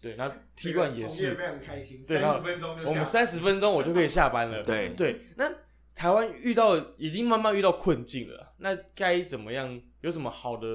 [0.00, 2.02] 对，那踢馆也是非常开心。
[2.06, 2.40] 对，然后
[2.86, 4.62] 我们三十分钟我就可以下班了。
[4.62, 5.52] 对对，那
[5.94, 9.80] 台湾遇到已经慢慢遇到困境了，那该怎么样？
[10.00, 10.66] 有什么好的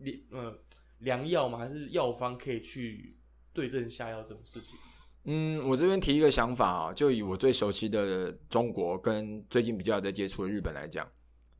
[0.00, 0.58] 良呃
[1.00, 1.58] 良药吗？
[1.58, 3.18] 还是药方可以去
[3.52, 4.78] 对症下药这种事情？
[5.24, 11.10] 嗯，我这边提一个想法啊，就以我最熟悉的中国跟最近比较在接触的日本来讲，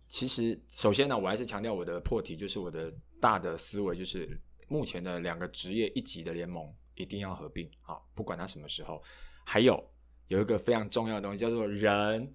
[0.07, 6.73] 其实首先呢，我还是强调我的破题，就是我的大的思维，就是目前的两个职业一级的联盟。
[6.99, 9.03] 一定要合并好，不管它什么时候。
[9.51, 9.83] 还有
[10.27, 12.31] 有一个非常重要的东西叫做人，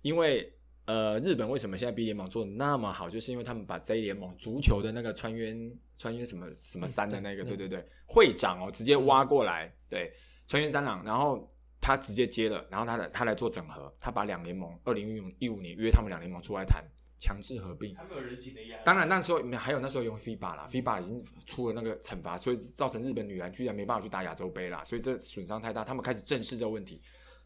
[0.00, 0.50] 因为
[0.86, 5.54] 呃，日本为什么现在 B 联盟做的那么好，就是因为他们把 Z 联盟足球的那个穿越
[5.98, 10.10] 穿越什么什么山的那个，对对对，会长哦，直接挖过来，对，
[10.46, 11.46] 穿越三郎，然后
[11.78, 16.82] 他直接接了，然后他来他来做整合，他把两联盟二零一五一五年约他们两联盟出来谈。
[17.20, 18.82] 强制合并，还没有人情的压力。
[18.84, 27.00] 当然那时候还有那时候用 FIBA 啦，FIBA 已经出了那个惩罚，所以造成日本女篮居然没办法去打亚洲杯啦，所以这损伤太大，他们开始正视这个问题。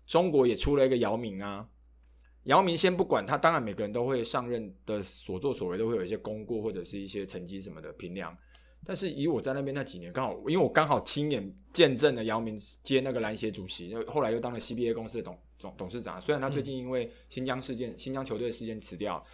[0.06, 1.68] 中国也出了一个姚明啊，
[2.44, 8.36] 姚明先不管他，当然每个人都会上任的所作所为都会有一些功过或者是一些成绩什么的评量。
[8.86, 16.20] 但是以我在那边那几年，刚好因为我刚好亲眼见证了姚明接那个篮协主席，后来又当了 CBA 公司的董总董事长。
[16.20, 19.24] 虽然他最近因为新疆事件、新疆球队事件辞掉。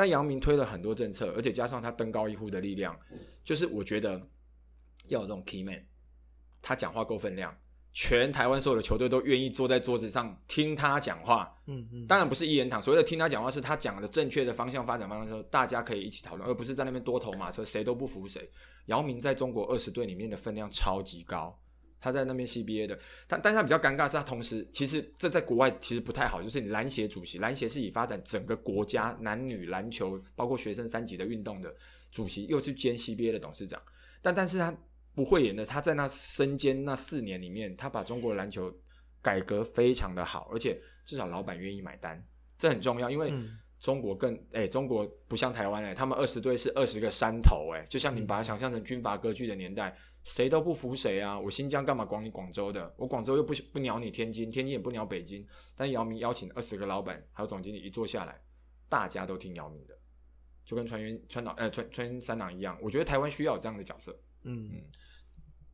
[0.00, 2.98] 但姚明推了很多政策，而且加上他登高一呼的力量，
[3.44, 4.18] 就是我觉得
[5.08, 5.78] 要有这种 key man，
[6.62, 7.54] 他讲话够分量，
[7.92, 11.54] 全台湾所有的球队都愿意坐在桌子上听他讲话。
[11.66, 18.50] 嗯嗯，当然不是一言堂，所谓的听他讲话是他讲的正确的方向发展方向的时候，大家可以一起讨论，而不是在那边多头马车，谁都不服谁。
[18.86, 21.59] 姚明在中国二十队里面的分量超级高。
[22.00, 22.98] 他在那边 CBA 的，
[23.28, 31.74] 他但是他比较尴尬是，他同时其实这在国外其实不太好，就是你篮协主席，篮协是以发展整个国家男女篮球，包括学生三级的运动的
[32.10, 33.80] 主席，又去兼 CBA 的董事长，
[34.22, 34.74] 但但是他
[35.14, 38.74] 不会演的，他在那身兼那四年里面，他把中国篮球
[39.20, 42.24] 改革非常的好，而且至少老板愿意买单，
[42.56, 43.30] 这很重要，因为
[43.78, 49.94] 中国更哎，中国不像台湾哎，他们二十队是二十个山头哎，就像你把它想象成军阀割据的年代。
[50.24, 51.38] 谁都不服谁啊！
[51.38, 52.94] 我新疆干嘛管你广州的？
[52.96, 55.46] 我广州又不不鸟你天津，天津也不鸟北京。
[55.74, 58.40] 但姚明邀请二十个老板还有总经理一坐下来，
[58.88, 59.98] 大家都听姚明的，
[60.64, 62.78] 就跟川原川岛呃川川三郎一样。
[62.82, 64.14] 我觉得台湾需要有这样的角色。
[64.42, 64.82] 嗯嗯。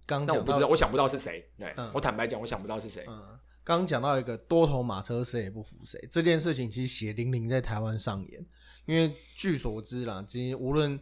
[0.06, 1.44] 刚那我不知道，我想不到是谁。
[1.58, 3.04] 对，我坦白讲，我想不到是谁。
[3.08, 3.38] 嗯。
[3.64, 8.46] 刚讲到一个多头马车，谁也不服谁这件事情，其实血淋淋在台湾上演。
[8.84, 10.96] 因为据所知啦，其实无论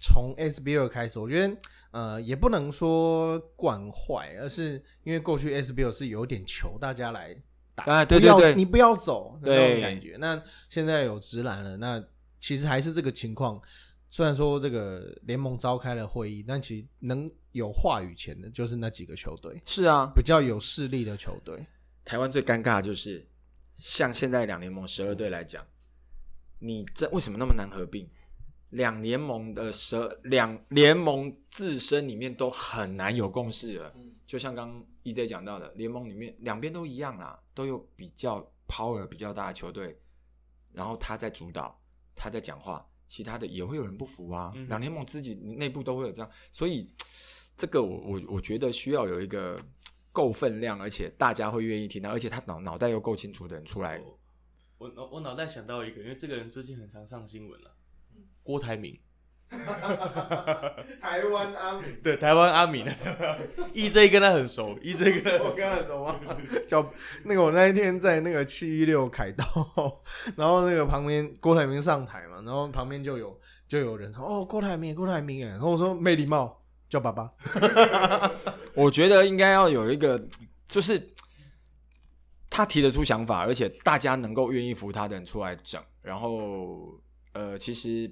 [0.00, 1.56] 从 SBL 开始，我觉得。
[1.92, 7.36] 呃，也不能说惯坏，而是因为过去 SBL 是有点求大家来
[7.74, 10.16] 打，啊对对对你不要走的那种感觉。
[10.20, 12.00] 那现在有直男了，那
[12.38, 13.60] 其实还是这个情况。
[14.08, 21.66] 虽然说这个联盟召开了会议，但其实能有话语权的就是那几个球队，是啊，比较有势力的球队。
[22.04, 23.26] 台湾最尴尬的就是，
[23.78, 25.66] 像现在两联盟十二队来讲，
[26.60, 28.08] 你这为什么那么难合并？
[28.70, 33.94] 两联盟的十二两联盟自身里面都很难有共识了。
[34.26, 39.98] 就像刚刚 EJ 讲到的，联盟里面两边都一样啦，都有比较 power 比较大的球队，
[40.72, 41.80] 然后他在主导，
[42.14, 44.52] 他在讲话，其他的也会有人不服啊。
[44.54, 46.88] 嗯两联盟自己内部都会有这样，所以
[47.56, 49.60] 这个我我我觉得需要有一个
[50.12, 54.00] 够分量，而且大家会愿意听到，而且他脑脑袋又够清楚的人出来。
[54.78, 57.74] 我脑我脑袋想到一个，因为这个人最近很常上新闻了，
[58.50, 58.98] 郭台铭，
[61.00, 62.84] 台湾阿明，对，台湾阿敏
[63.72, 66.18] ，EJ 跟他很熟，EJ 跟他我跟他熟吗？
[66.66, 66.92] 叫
[67.22, 69.44] 那个我那一天在那个七一六凯道，
[70.34, 73.38] 然后那个旁边郭台铭上台嘛，然后旁边就有
[73.68, 77.30] 就有人说哦郭台铭郭台铭哎，然后我说没礼貌叫爸爸，
[78.74, 80.20] 我觉得应该要有一个，
[80.66, 81.00] 就是
[82.48, 87.00] 他提得出想法，而且大家能够愿意服他的人出来整，然后
[87.32, 88.10] 呃，其实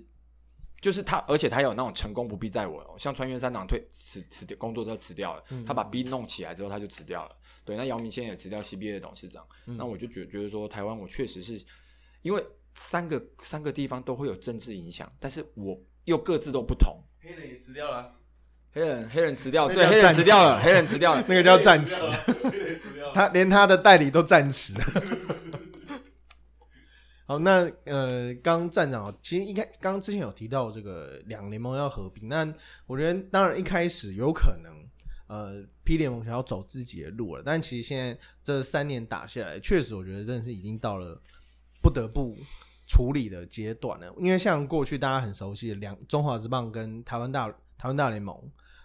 [0.81, 7.33] 就是他，而且他有那种成功不必在我，哦像川原三郎退辞辞掉工作之后辞掉了，他把 B 弄起来之后他就辞掉了。
[7.65, 11.61] 对，那姚明现在也辞掉 CBA 的董事长，那我就觉觉得说，台湾我确实是
[12.23, 12.43] 因为
[12.75, 16.97] 三个三个地方都会有政治影响，但是我又各自都不同。
[17.21, 18.15] 黑人也辞掉了，
[18.73, 21.25] 黑人黑人辞掉，那对， 黑人辞掉了，黑人辞掉了。
[21.29, 22.09] 那个叫战词，
[22.51, 24.73] 黑人死掉了，他连他的代理都战词。
[27.29, 32.51] 好，那呃，刚站长其实一开刚刚之前有提到这个两联盟要合并，那
[32.87, 34.73] 我觉得当然一开始有可能
[35.27, 41.21] 呃 P 联盟想要走自己的路了，但其实现在这三年打下来，确实我觉得真的是已经到了
[41.83, 42.35] 不得不
[42.87, 44.11] 处理的阶段了。
[44.19, 48.35] 因为像过去大家很熟悉的两中华职棒跟台湾大台湾大联盟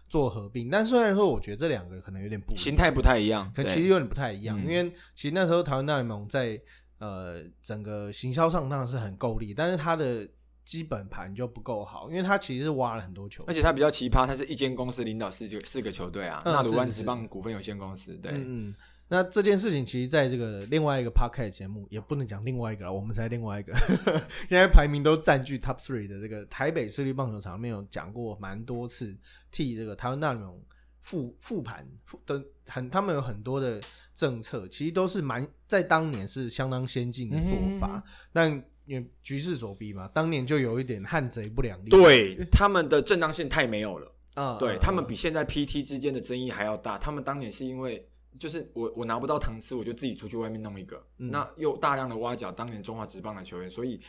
[0.09, 6.59] 做合并，但虽然说我觉得这两个可能有点不一样形态不太一样，可其实有点不太一样，嗯因为其实那时候台湾大联盟在
[7.03, 10.27] 呃整个行销上当然是很够力，但是它的
[10.63, 16.53] 基本盘就不够好，因为它其实是挖了很多球，而且它比较奇葩，它是一间公司领导四个四个球队啊，嗯。
[16.53, 18.75] 纳鲁湾职棒股份有限公司，对，嗯嗯。
[19.09, 23.73] 那这件事情其实在这个另外一个 podcast 节目也不能讲另外一个了，我们才另外一个，
[24.47, 29.15] 现在排名都占据 top three 的这个台北市立棒球场里面有讲过蛮多次，
[29.51, 30.57] 替这个台湾大联盟
[31.01, 33.79] 复复盘复的很，他们有很多的
[34.13, 46.97] 政策，其实都是蛮在当年是相当先进的做法，嗯但因为局势所逼嘛，当年就有一点汉贼不两立，对，他们的正当性太没有了，啊，对嗯他们比现在 PT 之间的争议还要大。
[46.97, 48.05] 他们当年是因为
[48.37, 51.31] 就是我我拿不到糖吃，我就自己出去外面弄一个，嗯。
[51.31, 53.99] 那又大量的挖角当年中华职棒的球员，所以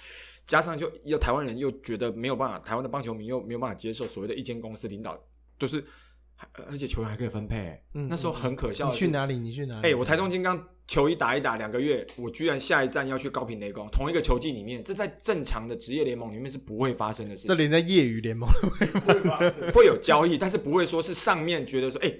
[0.47, 5.17] 加上就又台湾人又觉得没有办法，台湾的棒球迷又没有办法接受所谓的一间公司领导，
[5.57, 5.85] 就是还
[6.69, 9.39] 而且球员还可以分配、嗯那时候很可笑你去哪里？
[9.39, 9.89] 你去哪里？
[9.89, 17.49] 哎、我台中金刚球一打一打两个月，我居然下一站要去高平雷公，同一个球季里面，这在正常的职业联盟里面是不会发生的事情。
[17.49, 18.49] 这连在业余联盟，
[19.03, 22.13] 会 会有交易，但是不会说是上面觉得说，哎、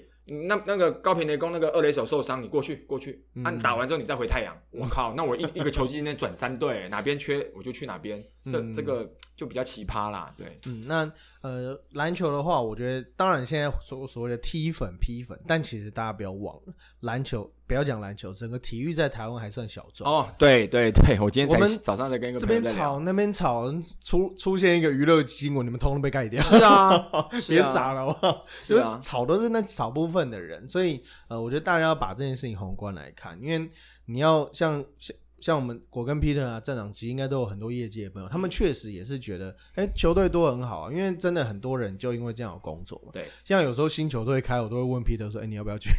[0.47, 4.57] 那那个高平雷公那个二垒手受伤，你过去过去，啊，你打完之后你再回太阳。
[4.71, 10.33] 我靠，那我一一个球季内转三队，哪边缺我就去哪边，这嗯这个就比较奇葩啦。
[10.37, 20.07] 对，嗯，那呃，篮球的话，我觉得当然现在所所谓的 T 粉、P 粉，但其实大家不要忘了，篮球不要讲篮球，整个体育在台湾还算小众。
[20.07, 23.65] 哦，对对对，我今天我们早上在跟一个这边吵，那边吵，
[24.01, 26.41] 出出现一个娱乐新闻，你们通通被盖掉。
[26.41, 26.97] 是啊，
[27.47, 28.45] 别啊傻了，好不好？
[28.47, 33.69] 是就是啊吵都是那少部分的人，所以呃，我觉得大家要把这件事情宏观来看，因为
[34.05, 43.11] 你要像像像我们果跟 Peter 啊，站长其实应该都有很多业界的朋友，他们确实也是觉得，哎、球队多很好啊，因为真的很多人就因为这样有工作嘛。
[43.13, 45.89] 对，像有时候新球队开，我都会问 Peter 说，哎、你要不要去？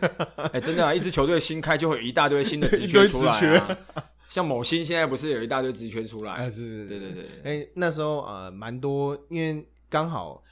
[0.52, 3.76] 哎、真的啊，一支球队新开就会有一大堆新的职缺出来。
[4.28, 6.32] 像某星现在不是有一大堆职缺出来？
[6.32, 10.42] 哎，是是，对对对对哎、那时候呃，蛮多，因为刚好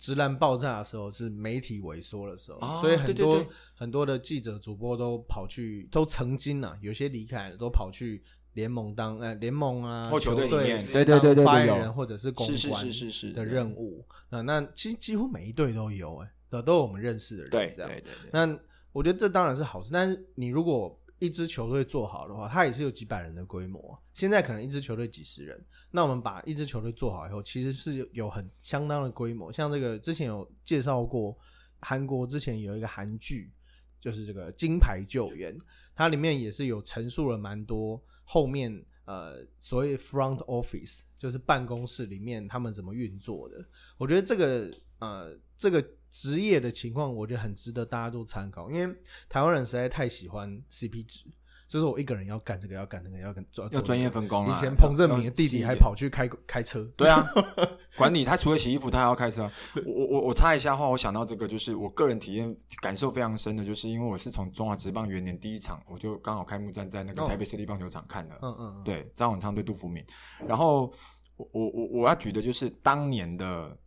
[0.00, 8.22] 直男爆炸的时候是媒体萎缩的时候，哦所以很多很多的记者、主播都跑去，都曾经啊，有些离开了，都跑去
[8.54, 14.02] 联盟当呃联盟啊或球队里面对当对对对对有发言人或者是公是是关是是是的任务。
[14.30, 17.90] 那那其实几乎每一队都有、哎，都都有我们认识的人，对这样。
[17.90, 18.58] 对对对，那
[18.92, 23.96] 我觉得这当然是好事，但是你如果一支球队做好的话，它也是有几百人的规模。
[24.14, 29.52] 现在可能一支球队几十人，那我们把一支球队做好以后，其实是有很相当的规模。
[29.52, 31.38] 像这个之前有介绍过，
[31.80, 33.52] 韩国之前有一个韩剧
[34.00, 35.56] 就是这个金牌救援，
[35.94, 43.62] 它里面也是有陈述了蛮多后面呃所谓 front office，就是办公室里面他们怎么运作的。
[43.98, 48.94] 我觉得这个呃这个职业的情况，我觉得很值得大家都参考，因为
[49.28, 51.24] 台湾人实在太喜欢 CP 值。
[51.68, 57.24] 就是我一个人要干这个，要干那个，要跟要专业分工以前彭正明的弟弟还跑去开开车，对啊，
[57.96, 59.48] 管理他除了洗衣服，他还要开车。
[59.86, 62.52] 我我我插一下话，我想到这个，就是我个人体验
[62.82, 70.04] 感受非常深的，就是因为我是从中华职棒元年第一场，我就刚好开幕战在那个台北市立棒球场看的，嗯嗯，对，张永昌对杜福敏。
[70.48, 70.92] 然后
[71.36, 73.78] 我我我我要举的就是当年的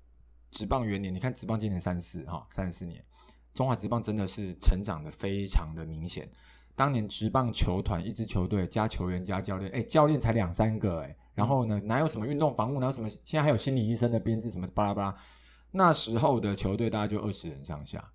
[0.54, 3.04] 职棒元年，你看职棒今年三十四哈，三十四年，
[3.56, 6.30] 中华职棒真的是成长的非常的明显。
[6.76, 13.10] 当年职棒球团一支球队加球员加教练，哎，教练才两三个，哎，然后呢，哪有什么运动防护，哪有什么？
[13.10, 15.16] 现在还有心理医生的编制，什么巴拉巴拉。
[15.72, 18.08] 那时候的球队大概就二十人上下，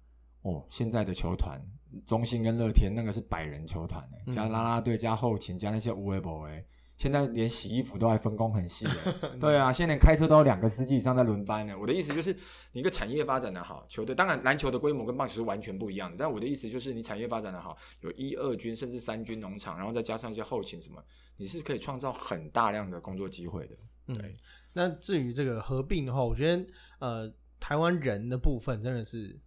[0.43, 1.61] 哦，现在的球团，
[2.07, 6.64] 中信跟乐天那个是百人球团，哎，加拉拉队加后勤加那些无为不为。
[6.99, 8.84] 现在连洗衣服都还分工很细，
[9.40, 11.74] 对啊，现在连开车都有两个司机以上在轮班呢。
[11.78, 12.36] 我的意思就是，
[12.72, 16.16] 你一个产业发展的好，球队当然篮球的规模跟棒球是完全不一样的。
[16.18, 21.01] 但我的意思就是，你产业发展的好，有一二军甚至三军农场，然后再加上一些后勤什么，
[21.36, 23.76] 你是可以创造很大量的工作机会的。
[24.14, 24.36] 对，
[24.72, 26.66] 那至于这个合并的话，我觉得
[26.99, 29.38] 呃，台湾人的部分真的是。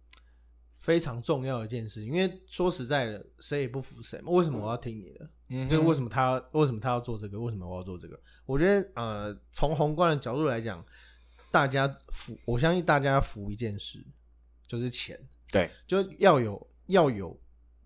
[0.78, 4.32] 非常重要的一件事，因为说实在的，谁也不服谁嘛。
[4.32, 5.30] 为什么我要听你的？
[5.52, 7.38] 嗯，就为什么他为什么他要做这个？
[7.38, 8.18] 为什么我要做这个？
[8.46, 10.84] 我觉得呃，从宏观的角度来讲，
[11.50, 14.02] 大家服，我相信大家服一件事，
[14.66, 15.20] 就是钱。
[15.50, 17.38] 对，就要有要有。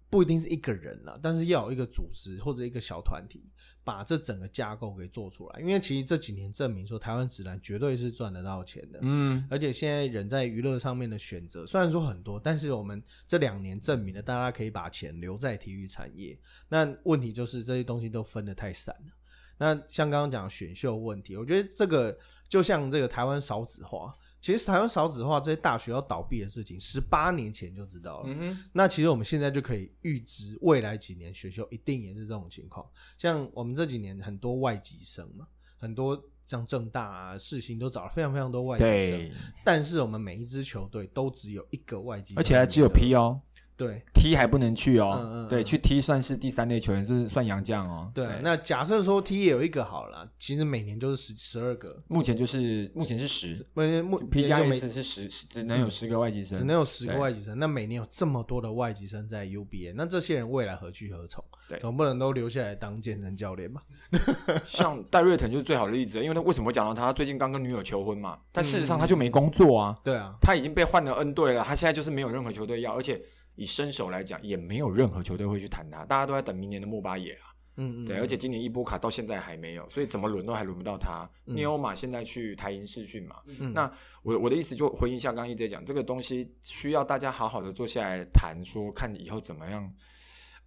[0.09, 3.42] 不一定是一个人啦，但是要有一个组织或者一个小团体，
[3.82, 5.61] 把这整个架构给做出来。
[5.61, 9.00] 因为其实这几年证明说，台湾直男绝对是赚得到钱的。
[9.02, 16.38] 嗯，而且现在人在娱乐上面的选择虽然说很多，但是我们这两年证明了，大家可以把钱留在体育产业。
[16.68, 19.12] 那问题就是这些东西都分得太散了。
[19.59, 22.16] 那像刚刚讲选秀问题，我觉得这个
[22.48, 24.14] 就像这个台湾少子化。
[24.47, 28.57] 其实台湾少子化这些大学要倒闭的事情，十八年前就知道了。
[28.72, 32.86] 那其实我们现在就可以预知，未来几年学校一定也是这种情况。
[33.18, 39.30] 像我们这几年很多外籍生嘛，很多像正大啊、世新都找了非常非常多外籍生，
[39.64, 43.40] 但是我们每一支球队都只有一个外籍，而且还只有 P 哦。
[43.77, 48.11] 对踢还不能去哦，对，去踢算是第三类球员，就是算洋将哦。
[48.14, 57.59] 对，那假设说踢也有一个好了，其实每年就是十十二个，目前就是目前是十，目目 P 加 S 是十，只能有十个外籍生，只能有十个外籍生。
[57.59, 61.45] 那每年有这么多的外籍生在 UBA，那这些人未来何去何从？
[61.68, 63.83] 对，总不能都留下来当健身教练吧？
[64.66, 68.39] 像戴瑞腾就是最好的例子，因为他为什么讲到他最近刚跟女友求婚嘛？
[68.53, 69.95] 但事实上他就没工作啊。
[70.03, 73.20] 对啊，他已经被换了 N 队了，他现在就是没有任何球队要，而且。
[73.57, 77.52] 以身手来讲，也没有任何球队会去谈他，大家都在等明年的莫巴野啊。
[77.78, 81.28] 嗯嗯，对，而且今年伊波卡到现在还没有，所以怎么轮都还轮不到他。
[81.44, 83.36] 尼欧马现在去台银试训嘛。
[83.46, 83.92] 嗯那
[84.22, 89.92] 我我的意思就回应一下，刚刚一直在讲这个东西，需要大家好好的坐下来谈，说看以后怎么样。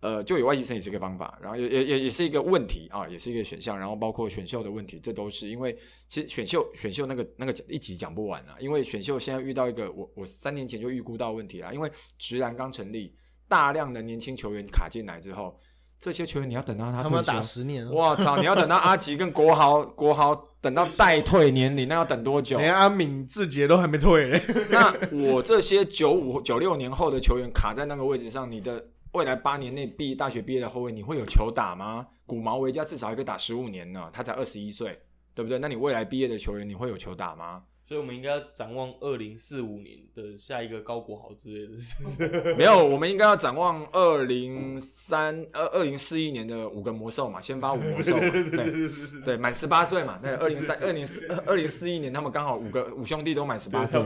[0.01, 5.77] 呃，就有外籍生也是一个方法，然后也也也也是一个问题啊，也是一个选项，然后包括选秀的问题，这都是因为
[6.07, 13.13] 其实选秀选秀那个那个一集讲不完啊，因为选秀现在遇到一个我我三年前就预估到问题了，因为直男刚成立，
[13.49, 15.59] 大量的年轻球员卡进来之后，
[15.99, 22.57] 这些球员你要等到他他们打十年，我 操，你要等到阿吉跟国豪国豪等到代退年龄，那要等多久？
[22.57, 28.87] 连阿敏志杰都还没退，那我这些九五九六年后的球员卡在那个位置上，你的。
[29.13, 32.05] 未来八年内毕大学毕业的后卫，你会有球打吗？
[32.27, 35.01] 古毛维加至少还可以打十五年呢，他才二十一岁，
[35.33, 35.57] 对不对？
[35.57, 37.63] 那你未来毕业的球员，你会有球打吗？
[37.89, 42.53] 所以，我们应该要展望二零四五年的下一个高国豪之类的，是不是？
[42.53, 48.89] 没有，我们应该要展望二零三二二零四一年的五个魔兽嘛，先发五魔兽， 对
[49.25, 50.19] 对，满十八岁嘛。
[50.21, 53.99] 那二零三二零四二零四一年，他们刚好五个五兄弟都满十八岁，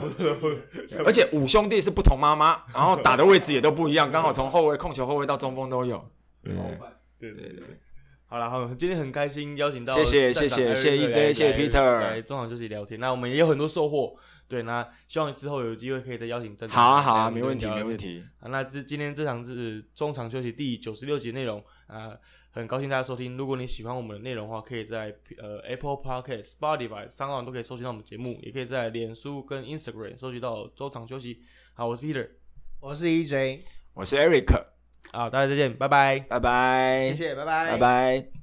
[1.06, 6.02] 而且五兄弟是不同妈妈，然后打的位置也都不一样，刚好从后卫控球后卫到中锋都有。
[6.42, 6.54] 对
[7.20, 7.66] 对对对。
[8.34, 13.00] 好了，好，今天很开心邀请到谢谢谢谢谢谢 EJ 谢谢 Peter 来中场休息聊天。
[13.00, 14.18] 那我们也有很多收获，
[14.48, 18.26] 对，那希望之后有机会可以再邀请正好啊好啊，没问题没问题。
[18.42, 22.18] 那这今天这场是中场休息第九十六集内容啊，
[22.50, 23.38] 很高兴大家收听。
[23.38, 31.44] 如果你喜欢我们的内容的话，可以在呃 Apple Podcast、Spotify 三个网都可以收集到我们节目，也可以在脸书跟 Instagram 收集到中场休息。
[31.76, 32.28] 好，我是 Peter，
[32.80, 33.60] 我是 EJ，
[33.94, 34.73] 我是 Eric。
[35.12, 38.43] 好，大家再见，拜拜，拜拜，谢谢，拜拜，拜拜。